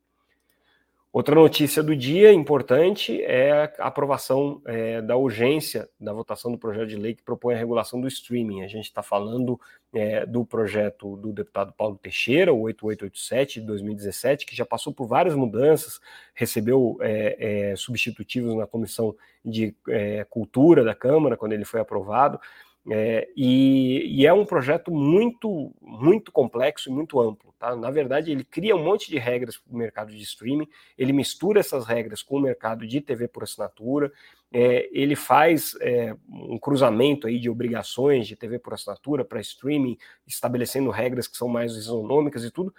Outra 1.16 1.34
notícia 1.34 1.82
do 1.82 1.96
dia 1.96 2.34
importante 2.34 3.24
é 3.24 3.72
a 3.80 3.88
aprovação 3.88 4.62
é, 4.66 5.02
da 5.02 5.16
urgência 5.16 5.88
da 5.98 6.12
votação 6.12 6.52
do 6.52 6.58
projeto 6.58 6.90
de 6.90 6.98
lei 6.98 7.16
que 7.16 7.24
propõe 7.24 7.56
a 7.56 7.58
regulação 7.58 8.02
do 8.02 8.08
streaming. 8.10 8.64
A 8.64 8.68
gente 8.68 8.84
está 8.84 9.02
falando 9.02 9.58
é, 9.94 10.26
do 10.26 10.46
projeto 10.46 11.16
do 11.16 11.32
deputado 11.32 11.72
Paulo 11.72 11.98
Teixeira, 11.98 12.54
o 12.54 12.60
8887 12.64 13.62
de 13.62 13.66
2017, 13.66 14.46
que 14.46 14.54
já 14.54 14.66
passou 14.66 14.94
por 14.94 15.08
várias 15.08 15.36
mudanças, 15.36 16.02
recebeu 16.34 16.98
é, 17.00 17.70
é 17.72 17.76
substitutivos 17.78 18.54
na 18.54 18.68
Comissão 18.68 19.16
de 19.42 19.74
é, 19.88 20.26
Cultura 20.26 20.84
da 20.84 20.94
Câmara, 20.94 21.38
quando 21.38 21.54
ele 21.54 21.64
foi 21.64 21.80
aprovado. 21.80 22.42
É, 22.88 23.28
e, 23.36 24.22
e, 24.22 24.28
é 24.28 24.34
um 24.34 24.46
projeto 24.46 24.92
muito, 24.92 25.74
muito 25.82 26.32
complexo 26.32 26.90
e 26.90 26.94
muito 26.94 27.20
amplo. 27.20 27.54
Tá? 27.58 27.76
Na 27.76 27.90
verdade, 27.90 28.32
ele 28.32 28.44
cria 28.44 28.76
um 28.76 28.84
monte 28.84 29.10
de 29.10 29.18
regras 29.18 29.58
para 29.58 29.74
o 29.74 29.78
mercado 29.78 30.12
de 30.12 30.22
streaming, 30.22 30.68
ele 30.96 31.12
mistura 31.12 31.60
essas 31.60 31.88
regras 31.88 32.22
com 32.22 32.38
o 32.38 32.42
mercado 32.42 32.86
de 32.86 33.02
TV 33.02 33.28
por 33.28 33.42
assinatura, 33.42 34.12
é, 34.54 34.88
ele 34.92 35.16
faz 35.16 35.76
é, 35.82 36.16
um 36.30 36.60
cruzamento 36.60 37.26
aí 37.26 37.40
de 37.40 37.50
obrigações 37.50 38.28
de 38.28 38.36
TV 38.36 38.60
por 38.60 38.74
assinatura 38.74 39.26
para 39.26 39.42
streaming, 39.42 39.98
estabelecendo 40.28 40.92
regras 40.92 41.28
que 41.28 41.38
são 41.38 41.48
mais 41.48 41.74
isonômicas 41.74 42.44
e 42.44 42.52
tudo. 42.52 42.74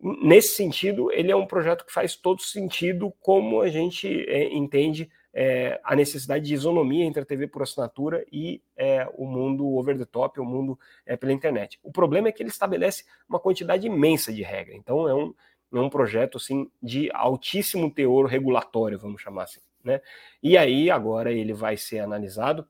Nesse 0.00 0.54
sentido, 0.54 1.10
ele 1.10 1.32
é 1.32 1.36
um 1.36 1.46
projeto 1.46 1.84
que 1.84 1.92
faz 1.92 2.14
todo 2.14 2.40
sentido 2.40 3.12
como 3.20 3.62
a 3.62 3.68
gente 3.68 4.06
é, 4.28 4.54
entende 4.54 5.10
é, 5.34 5.80
a 5.82 5.96
necessidade 5.96 6.44
de 6.44 6.54
isonomia 6.54 7.04
entre 7.04 7.20
a 7.20 7.26
TV 7.26 7.48
por 7.48 7.62
assinatura 7.62 8.24
e 8.30 8.62
é, 8.76 9.06
o 9.16 9.26
mundo 9.26 9.66
over 9.74 9.98
the 9.98 10.04
top, 10.04 10.38
o 10.38 10.44
mundo 10.44 10.78
é, 11.04 11.16
pela 11.16 11.32
internet. 11.32 11.78
O 11.82 11.90
problema 11.90 12.28
é 12.28 12.32
que 12.32 12.40
ele 12.40 12.50
estabelece 12.50 13.04
uma 13.28 13.40
quantidade 13.40 13.86
imensa 13.86 14.32
de 14.32 14.42
regras. 14.42 14.76
Então 14.76 15.08
é 15.08 15.14
um, 15.14 15.34
é 15.74 15.80
um 15.80 15.90
projeto 15.90 16.38
assim 16.38 16.70
de 16.80 17.10
altíssimo 17.12 17.90
teor 17.90 18.26
regulatório, 18.26 18.98
vamos 18.98 19.20
chamar 19.20 19.42
assim. 19.42 19.60
Né? 19.82 20.00
E 20.40 20.56
aí 20.56 20.88
agora 20.88 21.32
ele 21.32 21.52
vai 21.52 21.76
ser 21.76 21.98
analisado 21.98 22.66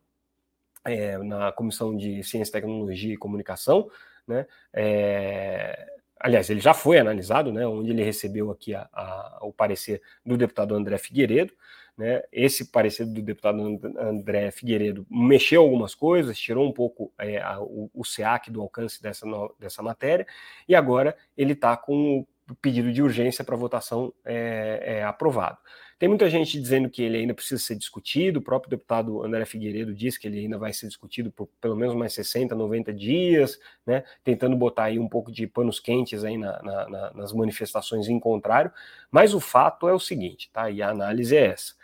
é, 0.85 1.19
na 1.19 1.53
Comissão 1.53 1.95
de 1.95 2.23
Ciência, 2.25 2.53
Tecnologia 2.53 3.13
e 3.13 3.19
Comunicação, 3.19 3.91
né? 4.27 4.47
É, 4.73 5.87
aliás, 6.19 6.49
ele 6.51 6.61
já 6.61 6.75
foi 6.75 6.99
analisado, 6.99 7.53
né? 7.53 7.67
Onde 7.67 7.91
ele 7.91 8.03
recebeu 8.03 8.51
aqui 8.51 8.75
a, 8.75 8.89
a, 8.93 9.39
o 9.43 9.53
parecer 9.53 10.03
do 10.25 10.37
deputado 10.37 10.75
André 10.75 10.99
Figueiredo. 10.99 11.55
Né? 11.97 12.23
Esse 12.33 12.67
parecer 12.67 13.07
do 13.07 13.23
deputado 13.23 13.61
André 13.99 14.51
Figueiredo 14.51 15.07
mexeu 15.09 15.63
algumas 15.63 15.95
coisas, 15.95 16.39
tirou 16.39 16.67
um 16.67 16.73
pouco 16.73 17.13
é, 17.19 17.41
a, 17.41 17.61
o, 17.61 17.91
o 17.95 18.05
SEAC 18.05 18.51
do 18.51 18.61
alcance 18.61 19.01
dessa, 19.01 19.25
no, 19.25 19.55
dessa 19.61 19.83
matéria, 19.83 20.27
e 20.69 20.75
agora 20.75 21.17
ele 21.37 21.53
está 21.53 21.77
com 21.77 22.27
o 22.51 22.55
pedido 22.57 22.93
de 22.93 23.03
urgência 23.03 23.45
para 23.45 23.57
votação 23.57 24.13
é, 24.25 24.99
é, 24.99 25.05
aprovado. 25.05 25.59
Tem 25.99 26.09
muita 26.09 26.29
gente 26.29 26.61
dizendo 26.61 26.91
que 26.91 27.03
ele 27.03 27.17
ainda 27.17 27.33
precisa 27.33 27.63
ser 27.63 27.77
discutido, 27.77 28.41
o 28.41 28.43
próprio 28.43 28.69
deputado 28.69 29.23
André 29.23 29.45
Figueiredo 29.45 29.95
disse 29.95 30.19
que 30.19 30.27
ele 30.27 30.41
ainda 30.41 30.59
vai 30.59 30.73
ser 30.73 30.89
discutido 30.89 31.31
por 31.31 31.49
pelo 31.61 31.77
menos 31.77 31.95
mais 31.95 32.13
60, 32.13 32.55
90 32.55 32.93
dias, 32.93 33.59
né, 33.87 34.05
tentando 34.23 34.57
botar 34.57 34.85
aí 34.85 34.99
um 34.99 35.09
pouco 35.09 35.31
de 35.31 35.47
panos 35.47 35.79
quentes 35.79 36.25
aí 36.25 36.37
na, 36.37 36.61
na, 36.63 36.89
na, 36.89 37.15
nas 37.15 37.33
manifestações 37.33 38.09
em 38.09 38.19
contrário, 38.19 38.73
mas 39.11 39.33
o 39.33 39.41
fato 39.41 39.89
é 39.89 39.95
o 39.95 40.01
seguinte, 40.01 40.51
tá, 40.53 40.69
e 40.69 40.83
a 40.83 40.91
análise 40.91 41.35
é 41.37 41.47
essa, 41.47 41.75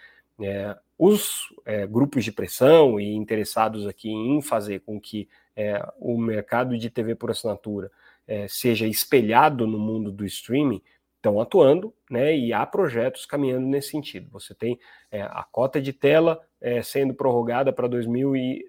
é, 0.40 0.76
os 0.98 1.48
é, 1.64 1.86
grupos 1.86 2.24
de 2.24 2.32
pressão 2.32 3.00
e 3.00 3.14
interessados 3.14 3.86
aqui 3.86 4.10
em 4.10 4.40
fazer 4.42 4.80
com 4.80 5.00
que 5.00 5.28
é, 5.56 5.82
o 5.98 6.18
mercado 6.18 6.76
de 6.78 6.90
TV 6.90 7.14
por 7.14 7.30
assinatura 7.30 7.90
é, 8.26 8.46
seja 8.48 8.86
espelhado 8.86 9.66
no 9.66 9.78
mundo 9.78 10.12
do 10.12 10.24
streaming 10.24 10.82
estão 11.16 11.40
atuando, 11.40 11.92
né? 12.10 12.34
E 12.36 12.52
há 12.52 12.64
projetos 12.64 13.26
caminhando 13.26 13.66
nesse 13.66 13.90
sentido. 13.90 14.30
Você 14.30 14.54
tem 14.54 14.78
é, 15.10 15.20
a 15.22 15.44
cota 15.50 15.80
de 15.80 15.92
tela 15.92 16.40
é, 16.60 16.82
sendo 16.82 17.14
prorrogada 17.14 17.72
para 17.72 17.86
2000 17.86 18.36
e 18.36 18.66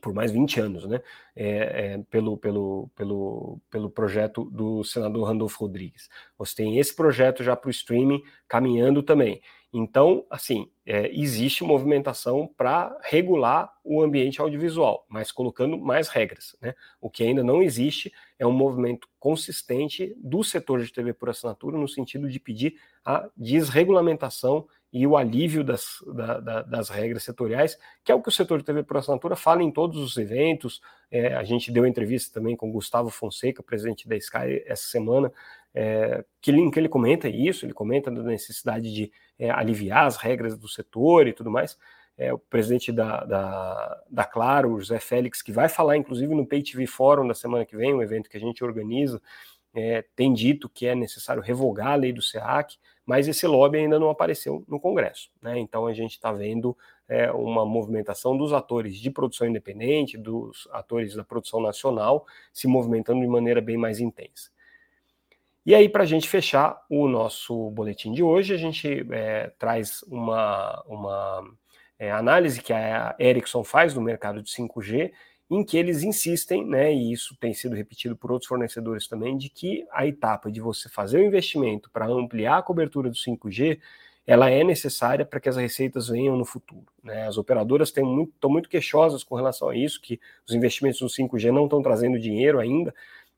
por 0.00 0.12
mais 0.12 0.30
20 0.30 0.60
anos, 0.60 0.86
né? 0.86 1.00
É, 1.34 1.94
é, 1.94 1.98
pelo, 2.10 2.36
pelo, 2.36 2.90
pelo, 2.94 3.60
pelo 3.70 3.90
projeto 3.90 4.44
do 4.44 4.82
senador 4.84 5.28
Randolfo 5.28 5.60
Rodrigues. 5.60 6.08
Você 6.38 6.56
tem 6.56 6.78
esse 6.78 6.94
projeto 6.94 7.42
já 7.42 7.54
para 7.56 7.68
o 7.68 7.70
streaming 7.70 8.22
caminhando 8.48 9.02
também. 9.02 9.40
Então, 9.78 10.24
assim, 10.30 10.70
é, 10.86 11.10
existe 11.12 11.62
movimentação 11.62 12.48
para 12.56 12.96
regular 13.02 13.70
o 13.84 14.02
ambiente 14.02 14.40
audiovisual, 14.40 15.04
mas 15.06 15.30
colocando 15.30 15.76
mais 15.76 16.08
regras. 16.08 16.56
Né? 16.62 16.74
O 16.98 17.10
que 17.10 17.22
ainda 17.22 17.44
não 17.44 17.62
existe 17.62 18.10
é 18.38 18.46
um 18.46 18.52
movimento 18.52 19.06
consistente 19.18 20.14
do 20.16 20.42
setor 20.42 20.82
de 20.82 20.90
TV 20.90 21.12
por 21.12 21.28
assinatura 21.28 21.76
no 21.76 21.86
sentido 21.86 22.26
de 22.30 22.40
pedir 22.40 22.78
a 23.04 23.28
desregulamentação 23.36 24.66
e 24.92 25.06
o 25.06 25.16
alívio 25.16 25.62
das, 25.64 25.98
da, 26.14 26.40
da, 26.40 26.62
das 26.62 26.88
regras 26.88 27.22
setoriais, 27.22 27.78
que 28.04 28.10
é 28.10 28.14
o 28.14 28.22
que 28.22 28.28
o 28.28 28.32
setor 28.32 28.58
de 28.58 28.64
TV 28.64 28.82
por 28.82 28.96
assinatura 28.96 29.36
fala 29.36 29.62
em 29.62 29.70
todos 29.70 29.98
os 29.98 30.16
eventos. 30.16 30.80
É, 31.10 31.34
a 31.34 31.44
gente 31.44 31.72
deu 31.72 31.86
entrevista 31.86 32.32
também 32.32 32.56
com 32.56 32.70
Gustavo 32.70 33.10
Fonseca, 33.10 33.62
presidente 33.62 34.08
da 34.08 34.16
Sky, 34.16 34.62
essa 34.66 34.88
semana, 34.88 35.32
é, 35.74 36.24
que, 36.40 36.50
ele, 36.50 36.70
que 36.70 36.78
ele 36.78 36.88
comenta 36.88 37.28
isso, 37.28 37.66
ele 37.66 37.74
comenta 37.74 38.10
da 38.10 38.22
necessidade 38.22 38.92
de 38.92 39.12
é, 39.38 39.50
aliviar 39.50 40.06
as 40.06 40.16
regras 40.16 40.56
do 40.56 40.68
setor 40.68 41.26
e 41.26 41.32
tudo 41.32 41.50
mais. 41.50 41.76
É, 42.16 42.32
o 42.32 42.38
presidente 42.38 42.90
da, 42.90 43.24
da, 43.24 44.02
da 44.08 44.24
Claro, 44.24 44.80
José 44.80 44.98
Félix, 44.98 45.42
que 45.42 45.52
vai 45.52 45.68
falar 45.68 45.98
inclusive 45.98 46.34
no 46.34 46.46
Pay 46.46 46.62
TV 46.62 46.86
Forum 46.86 47.28
da 47.28 47.34
semana 47.34 47.66
que 47.66 47.76
vem, 47.76 47.92
um 47.92 48.00
evento 48.00 48.30
que 48.30 48.38
a 48.38 48.40
gente 48.40 48.64
organiza, 48.64 49.20
é, 49.74 50.02
tem 50.16 50.32
dito 50.32 50.70
que 50.70 50.86
é 50.86 50.94
necessário 50.94 51.42
revogar 51.42 51.88
a 51.88 51.96
lei 51.96 52.14
do 52.14 52.22
SEAC, 52.22 52.78
mas 53.06 53.28
esse 53.28 53.46
lobby 53.46 53.78
ainda 53.78 54.00
não 54.00 54.10
apareceu 54.10 54.64
no 54.66 54.80
Congresso. 54.80 55.30
Né? 55.40 55.60
Então 55.60 55.86
a 55.86 55.94
gente 55.94 56.10
está 56.12 56.32
vendo 56.32 56.76
é, 57.08 57.30
uma 57.30 57.64
movimentação 57.64 58.36
dos 58.36 58.52
atores 58.52 58.96
de 58.96 59.10
produção 59.10 59.46
independente, 59.46 60.18
dos 60.18 60.68
atores 60.72 61.14
da 61.14 61.22
produção 61.22 61.60
nacional, 61.60 62.26
se 62.52 62.66
movimentando 62.66 63.20
de 63.20 63.28
maneira 63.28 63.60
bem 63.60 63.76
mais 63.76 64.00
intensa. 64.00 64.50
E 65.64 65.74
aí, 65.74 65.88
para 65.88 66.04
a 66.04 66.06
gente 66.06 66.28
fechar 66.28 66.80
o 66.88 67.08
nosso 67.08 67.70
boletim 67.70 68.12
de 68.12 68.22
hoje, 68.22 68.54
a 68.54 68.56
gente 68.56 69.04
é, 69.10 69.52
traz 69.58 70.02
uma, 70.04 70.80
uma 70.86 71.44
é, 71.98 72.10
análise 72.10 72.60
que 72.60 72.72
a 72.72 73.16
Ericsson 73.18 73.64
faz 73.64 73.92
no 73.92 74.00
mercado 74.00 74.40
de 74.40 74.48
5G, 74.48 75.10
em 75.50 75.64
que 75.64 75.76
eles 75.76 76.02
insistem, 76.02 76.66
né, 76.66 76.92
e 76.92 77.12
isso 77.12 77.36
tem 77.38 77.54
sido 77.54 77.76
repetido 77.76 78.16
por 78.16 78.32
outros 78.32 78.48
fornecedores 78.48 79.06
também, 79.06 79.36
de 79.36 79.48
que 79.48 79.86
a 79.92 80.06
etapa 80.06 80.50
de 80.50 80.60
você 80.60 80.88
fazer 80.88 81.18
o 81.18 81.24
investimento 81.24 81.88
para 81.90 82.06
ampliar 82.06 82.58
a 82.58 82.62
cobertura 82.62 83.08
do 83.08 83.16
5G, 83.16 83.78
ela 84.26 84.50
é 84.50 84.64
necessária 84.64 85.24
para 85.24 85.38
que 85.38 85.48
as 85.48 85.56
receitas 85.56 86.08
venham 86.08 86.36
no 86.36 86.44
futuro. 86.44 86.86
Né? 87.02 87.28
As 87.28 87.38
operadoras 87.38 87.88
estão 87.88 88.04
muito, 88.04 88.50
muito 88.50 88.68
queixosas 88.68 89.22
com 89.22 89.36
relação 89.36 89.68
a 89.68 89.76
isso, 89.76 90.00
que 90.00 90.20
os 90.46 90.52
investimentos 90.52 91.00
no 91.00 91.08
5G 91.08 91.52
não 91.52 91.64
estão 91.64 91.80
trazendo 91.80 92.18
dinheiro 92.18 92.58
ainda, 92.58 92.92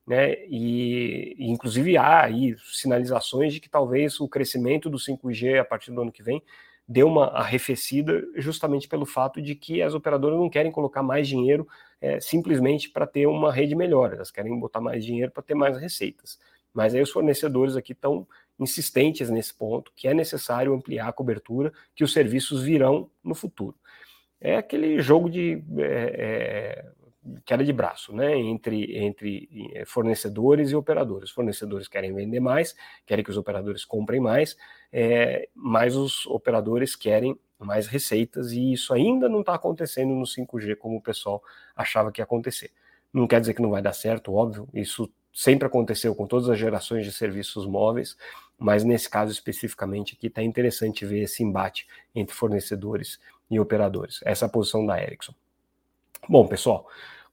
né? 0.07 0.43
E, 0.47 1.35
e, 1.37 1.51
inclusive 1.51 1.95
há 1.95 2.23
aí 2.23 2.55
sinalizações 2.73 3.53
de 3.53 3.59
que 3.59 3.69
talvez 3.69 4.19
o 4.19 4.27
crescimento 4.27 4.89
do 4.89 4.97
5G 4.97 5.59
a 5.59 5.63
partir 5.63 5.91
do 5.91 6.01
ano 6.01 6.11
que 6.11 6.23
vem 6.23 6.41
dê 6.89 7.03
uma 7.03 7.27
arrefecida 7.27 8.27
justamente 8.35 8.87
pelo 8.87 9.05
fato 9.05 9.39
de 9.39 9.53
que 9.53 9.79
as 9.79 9.93
operadoras 9.93 10.39
não 10.39 10.49
querem 10.49 10.71
colocar 10.71 11.03
mais 11.03 11.27
dinheiro 11.27 11.67
é, 12.01 12.19
simplesmente 12.19 12.89
para 12.89 13.05
ter 13.05 13.27
uma 13.27 13.53
rede 13.53 13.75
melhor, 13.75 14.11
elas 14.11 14.31
querem 14.31 14.59
botar 14.59 14.81
mais 14.81 15.05
dinheiro 15.05 15.31
para 15.31 15.43
ter 15.43 15.53
mais 15.53 15.77
receitas. 15.77 16.39
Mas 16.73 16.95
aí 16.95 17.01
os 17.01 17.11
fornecedores 17.11 17.75
aqui 17.75 17.91
estão 17.91 18.27
insistentes 18.59 19.29
nesse 19.29 19.53
ponto, 19.53 19.91
que 19.95 20.07
é 20.07 20.15
necessário 20.15 20.73
ampliar 20.73 21.07
a 21.09 21.13
cobertura, 21.13 21.71
que 21.93 22.03
os 22.03 22.11
serviços 22.11 22.63
virão 22.63 23.07
no 23.23 23.35
futuro. 23.35 23.75
É 24.41 24.55
aquele 24.55 24.99
jogo 24.99 25.29
de 25.29 25.63
é, 25.77 26.15
é, 26.17 26.85
queda 27.45 27.63
de 27.63 27.73
braço, 27.73 28.13
né, 28.13 28.37
entre, 28.37 28.97
entre 28.97 29.71
eh, 29.73 29.85
fornecedores 29.85 30.71
e 30.71 30.75
operadores. 30.75 31.29
Fornecedores 31.29 31.87
querem 31.87 32.13
vender 32.13 32.39
mais, 32.39 32.75
querem 33.05 33.23
que 33.23 33.31
os 33.31 33.37
operadores 33.37 33.85
comprem 33.85 34.19
mais, 34.19 34.57
é, 34.91 35.49
mas 35.53 35.95
os 35.95 36.25
operadores 36.27 36.95
querem 36.95 37.37
mais 37.57 37.87
receitas 37.87 38.51
e 38.51 38.73
isso 38.73 38.93
ainda 38.93 39.27
não 39.27 39.41
está 39.41 39.53
acontecendo 39.53 40.13
no 40.15 40.25
5G 40.25 40.75
como 40.77 40.97
o 40.97 41.01
pessoal 41.01 41.43
achava 41.75 42.11
que 42.11 42.21
ia 42.21 42.23
acontecer. 42.23 42.71
Não 43.13 43.27
quer 43.27 43.39
dizer 43.41 43.53
que 43.53 43.61
não 43.61 43.71
vai 43.71 43.81
dar 43.81 43.93
certo, 43.93 44.33
óbvio, 44.33 44.67
isso 44.73 45.11
sempre 45.33 45.67
aconteceu 45.67 46.15
com 46.15 46.25
todas 46.25 46.49
as 46.49 46.57
gerações 46.57 47.05
de 47.05 47.11
serviços 47.11 47.65
móveis, 47.65 48.17
mas 48.57 48.83
nesse 48.83 49.09
caso 49.09 49.31
especificamente 49.31 50.15
aqui 50.15 50.27
está 50.27 50.41
interessante 50.41 51.05
ver 51.05 51.23
esse 51.23 51.43
embate 51.43 51.87
entre 52.13 52.35
fornecedores 52.35 53.19
e 53.49 53.59
operadores. 53.59 54.19
Essa 54.23 54.45
é 54.45 54.47
a 54.47 54.49
posição 54.51 54.85
da 54.85 55.01
Ericsson. 55.01 55.33
Bom, 56.27 56.45
pessoal, 56.47 56.87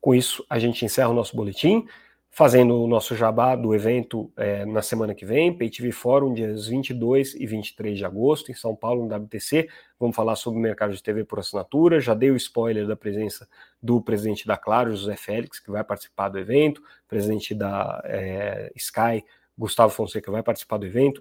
com 0.07 0.14
isso 0.14 0.47
a 0.49 0.57
gente 0.57 0.85
encerra 0.85 1.09
o 1.09 1.12
nosso 1.12 1.35
boletim, 1.35 1.85
fazendo 2.31 2.81
o 2.81 2.87
nosso 2.87 3.16
jabá 3.16 3.57
do 3.57 3.75
evento 3.75 4.33
é, 4.37 4.64
na 4.64 4.81
semana 4.81 5.16
que 5.16 5.27
vem, 5.27 5.53
PayTV 5.53 5.90
Forum, 5.90 6.33
dias 6.33 6.69
22 6.69 7.35
e 7.35 7.45
23 7.45 7.99
de 7.99 8.05
agosto, 8.05 8.53
em 8.53 8.55
São 8.55 8.77
Paulo, 8.77 9.05
no 9.05 9.12
WTC. 9.12 9.69
Vamos 9.99 10.14
falar 10.14 10.37
sobre 10.37 10.61
o 10.61 10.62
mercado 10.62 10.95
de 10.95 11.03
TV 11.03 11.25
por 11.25 11.40
assinatura. 11.40 11.99
Já 11.99 12.14
dei 12.14 12.31
o 12.31 12.37
spoiler 12.37 12.87
da 12.87 12.95
presença 12.95 13.49
do 13.83 14.01
presidente 14.01 14.47
da 14.47 14.57
Claro, 14.57 14.95
José 14.95 15.16
Félix, 15.16 15.59
que 15.59 15.73
vai 15.73 15.83
participar 15.83 16.29
do 16.29 16.38
evento, 16.38 16.81
presidente 17.09 17.53
da 17.53 18.01
é, 18.05 18.71
Sky, 18.77 19.25
Gustavo 19.59 19.92
Fonseca, 19.92 20.31
vai 20.31 20.45
participar 20.45 20.77
do 20.77 20.87
evento. 20.87 21.21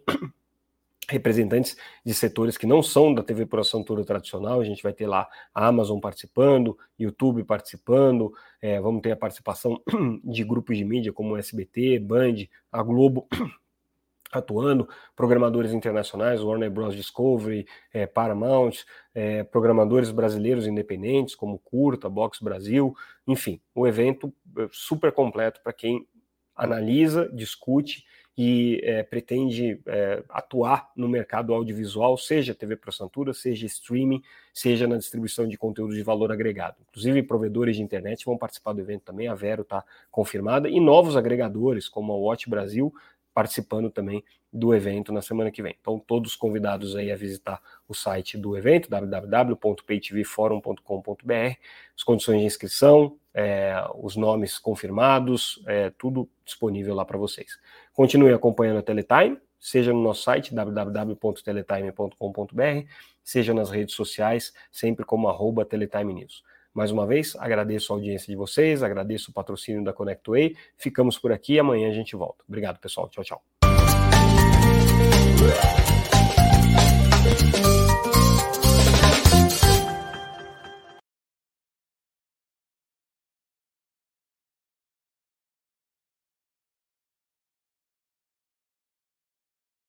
Representantes 1.09 1.77
de 2.03 2.13
setores 2.13 2.57
que 2.57 2.65
não 2.65 2.81
são 2.81 3.13
da 3.13 3.23
TV 3.23 3.45
por 3.45 3.59
assinatura 3.59 4.03
tradicional. 4.03 4.59
A 4.59 4.63
gente 4.63 4.81
vai 4.81 4.93
ter 4.93 5.07
lá 5.07 5.27
a 5.53 5.67
Amazon 5.67 5.99
participando, 5.99 6.77
YouTube 6.97 7.43
participando, 7.43 8.33
é, 8.61 8.79
vamos 8.79 9.01
ter 9.01 9.11
a 9.11 9.15
participação 9.15 9.81
de 10.23 10.43
grupos 10.43 10.77
de 10.77 10.85
mídia 10.85 11.13
como 11.13 11.33
o 11.33 11.37
SBT, 11.37 11.99
Band, 11.99 12.47
a 12.71 12.81
Globo 12.81 13.27
atuando, 14.31 14.89
programadores 15.15 15.71
internacionais, 15.71 16.41
Warner 16.41 16.69
Bros. 16.69 16.95
Discovery, 16.95 17.65
é, 17.93 18.05
Paramount, 18.05 18.73
é, 19.13 19.43
programadores 19.43 20.11
brasileiros 20.11 20.67
independentes 20.67 21.35
como 21.35 21.59
Curta, 21.59 22.09
Box 22.09 22.39
Brasil, 22.41 22.93
enfim, 23.27 23.61
o 23.73 23.87
evento 23.87 24.33
é, 24.57 24.67
super 24.71 25.11
completo 25.11 25.61
para 25.63 25.71
quem 25.71 26.07
analisa, 26.55 27.29
discute 27.33 28.05
e 28.37 28.81
é, 28.83 29.01
pretende 29.01 29.79
é, 29.85 30.21
atuar 30.29 30.91
no 30.95 31.07
mercado 31.07 31.53
audiovisual, 31.53 32.17
seja 32.17 32.53
TV 32.53 32.75
por 32.75 32.89
assinatura, 32.89 33.33
seja 33.33 33.65
streaming, 33.65 34.21
seja 34.53 34.85
na 34.87 34.97
distribuição 34.97 35.47
de 35.47 35.57
conteúdo 35.57 35.95
de 35.95 36.03
valor 36.03 36.29
agregado. 36.31 36.75
Inclusive, 36.89 37.23
provedores 37.23 37.77
de 37.77 37.83
internet 37.83 38.25
vão 38.25 38.37
participar 38.37 38.73
do 38.73 38.81
evento 38.81 39.03
também, 39.03 39.29
a 39.29 39.35
Vero 39.35 39.61
está 39.61 39.85
confirmada, 40.11 40.67
e 40.69 40.81
novos 40.81 41.15
agregadores, 41.15 41.87
como 41.87 42.11
a 42.11 42.17
Watch 42.17 42.49
Brasil, 42.49 42.93
participando 43.33 43.89
também 43.89 44.21
do 44.51 44.73
evento 44.73 45.11
na 45.11 45.21
semana 45.21 45.51
que 45.51 45.61
vem. 45.61 45.77
Então, 45.79 45.99
todos 45.99 46.35
convidados 46.35 46.95
aí 46.95 47.11
a 47.11 47.17
visitar 47.17 47.61
o 47.87 47.93
site 47.93 48.35
do 48.37 48.57
evento, 48.57 48.89
www.paytvforum.com.br, 48.89 51.57
as 51.95 52.03
condições 52.03 52.39
de 52.39 52.45
inscrição, 52.45 53.17
é, 53.33 53.75
os 53.95 54.15
nomes 54.15 54.57
confirmados, 54.57 55.61
é, 55.67 55.91
tudo 55.97 56.29
disponível 56.45 56.95
lá 56.95 57.03
para 57.03 57.17
vocês. 57.17 57.59
Continue 57.95 58.33
acompanhando 58.33 58.79
a 58.79 58.83
Teletime, 58.83 59.39
seja 59.57 59.93
no 59.93 60.03
nosso 60.03 60.23
site 60.23 60.53
www.teletime.com.br, 60.53 62.89
seja 63.23 63.53
nas 63.53 63.69
redes 63.69 63.95
sociais, 63.95 64.53
sempre 64.69 65.05
como 65.05 65.29
arroba 65.29 65.63
Teletime 65.63 66.13
News. 66.13 66.43
Mais 66.73 66.91
uma 66.91 67.07
vez, 67.07 67.37
agradeço 67.39 67.93
a 67.93 67.95
audiência 67.95 68.27
de 68.27 68.35
vocês, 68.35 68.83
agradeço 68.83 69.31
o 69.31 69.33
patrocínio 69.33 69.81
da 69.81 69.93
ConnectWay. 69.93 70.57
Ficamos 70.77 71.17
por 71.17 71.31
aqui, 71.31 71.57
amanhã 71.57 71.89
a 71.89 71.93
gente 71.93 72.17
volta. 72.17 72.43
Obrigado, 72.45 72.79
pessoal. 72.79 73.07
Tchau, 73.07 73.23
tchau. 73.23 73.41